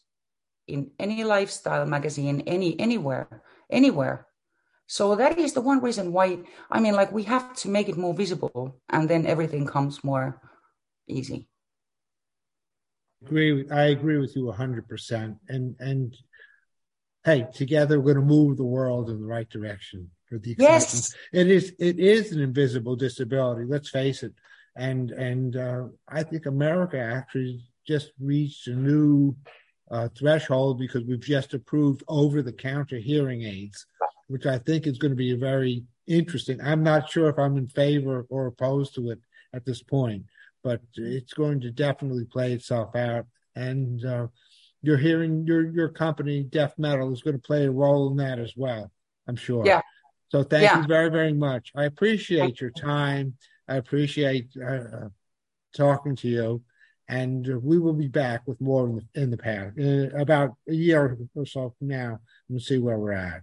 in 0.67 0.91
any 0.99 1.23
lifestyle 1.23 1.85
magazine, 1.85 2.43
any 2.47 2.79
anywhere, 2.79 3.43
anywhere. 3.69 4.27
So 4.87 5.15
that 5.15 5.37
is 5.37 5.53
the 5.53 5.61
one 5.61 5.81
reason 5.81 6.11
why 6.11 6.39
I 6.71 6.79
mean, 6.79 6.93
like 6.93 7.11
we 7.11 7.23
have 7.23 7.55
to 7.57 7.69
make 7.69 7.89
it 7.89 7.97
more 7.97 8.13
visible, 8.13 8.79
and 8.89 9.09
then 9.09 9.25
everything 9.25 9.65
comes 9.65 10.03
more 10.03 10.41
easy. 11.07 11.47
Agree. 13.25 13.67
I 13.69 13.85
agree 13.87 14.17
with 14.17 14.35
you 14.35 14.51
hundred 14.51 14.87
percent. 14.87 15.37
And 15.49 15.75
and 15.79 16.15
hey, 17.25 17.47
together 17.53 17.99
we're 17.99 18.13
going 18.13 18.27
to 18.27 18.33
move 18.35 18.57
the 18.57 18.63
world 18.63 19.09
in 19.09 19.19
the 19.19 19.25
right 19.25 19.49
direction 19.49 20.11
the 20.31 20.51
acceptance. 20.53 21.15
Yes. 21.15 21.15
It 21.31 21.49
is. 21.49 21.73
It 21.79 21.99
is 21.99 22.31
an 22.31 22.41
invisible 22.41 22.95
disability. 22.95 23.65
Let's 23.65 23.89
face 23.89 24.23
it 24.23 24.33
and 24.77 25.11
and 25.11 25.57
uh, 25.57 25.83
I 26.07 26.23
think 26.23 26.45
America 26.45 26.99
actually 26.99 27.61
just 27.85 28.11
reached 28.19 28.67
a 28.67 28.75
new 28.75 29.35
uh, 29.89 30.07
threshold 30.17 30.77
because 30.77 31.03
we've 31.03 31.19
just 31.19 31.53
approved 31.53 32.03
over-the-counter 32.07 32.97
hearing 32.97 33.43
aids, 33.43 33.85
which 34.27 34.45
I 34.45 34.59
think 34.59 34.85
is 34.85 34.97
going 34.97 35.11
to 35.11 35.15
be 35.15 35.33
very 35.33 35.83
interesting. 36.05 36.59
I'm 36.61 36.83
not 36.83 37.09
sure 37.09 37.29
if 37.29 37.39
I'm 37.39 37.57
in 37.57 37.67
favor 37.67 38.25
or 38.29 38.47
opposed 38.47 38.95
to 38.95 39.11
it 39.11 39.19
at 39.53 39.65
this 39.65 39.81
point, 39.81 40.25
but 40.63 40.81
it's 40.95 41.33
going 41.33 41.61
to 41.61 41.71
definitely 41.71 42.25
play 42.25 42.51
itself 42.51 42.95
out. 42.95 43.25
And 43.55 44.05
uh, 44.05 44.27
your 44.83 44.97
hearing, 44.97 45.47
your 45.47 45.71
your 45.71 45.89
company, 45.89 46.43
Deaf 46.43 46.77
Metal, 46.77 47.11
is 47.11 47.23
going 47.23 47.37
to 47.37 47.41
play 47.41 47.65
a 47.65 47.71
role 47.71 48.11
in 48.11 48.17
that 48.17 48.37
as 48.37 48.53
well. 48.55 48.91
I'm 49.27 49.35
sure. 49.35 49.65
Yeah. 49.65 49.81
So 50.29 50.43
thank 50.43 50.63
yeah. 50.63 50.81
you 50.81 50.87
very 50.87 51.09
very 51.09 51.33
much. 51.33 51.71
I 51.75 51.85
appreciate 51.85 52.59
your 52.59 52.71
time. 52.71 53.35
I 53.67 53.75
appreciate 53.75 54.49
uh, 54.61 54.65
uh, 54.65 55.09
talking 55.75 56.15
to 56.17 56.27
you, 56.27 56.61
and 57.07 57.49
uh, 57.49 57.59
we 57.59 57.79
will 57.79 57.93
be 57.93 58.07
back 58.07 58.41
with 58.45 58.59
more 58.59 58.87
in 58.87 58.95
the, 58.95 59.21
in 59.21 59.31
the 59.31 59.37
past. 59.37 59.77
In 59.77 60.11
about 60.19 60.55
a 60.67 60.73
year 60.73 61.17
or 61.35 61.45
so 61.45 61.73
from 61.77 61.87
now, 61.87 62.19
and 62.49 62.61
see 62.61 62.77
where 62.77 62.97
we're 62.97 63.13
at. 63.13 63.41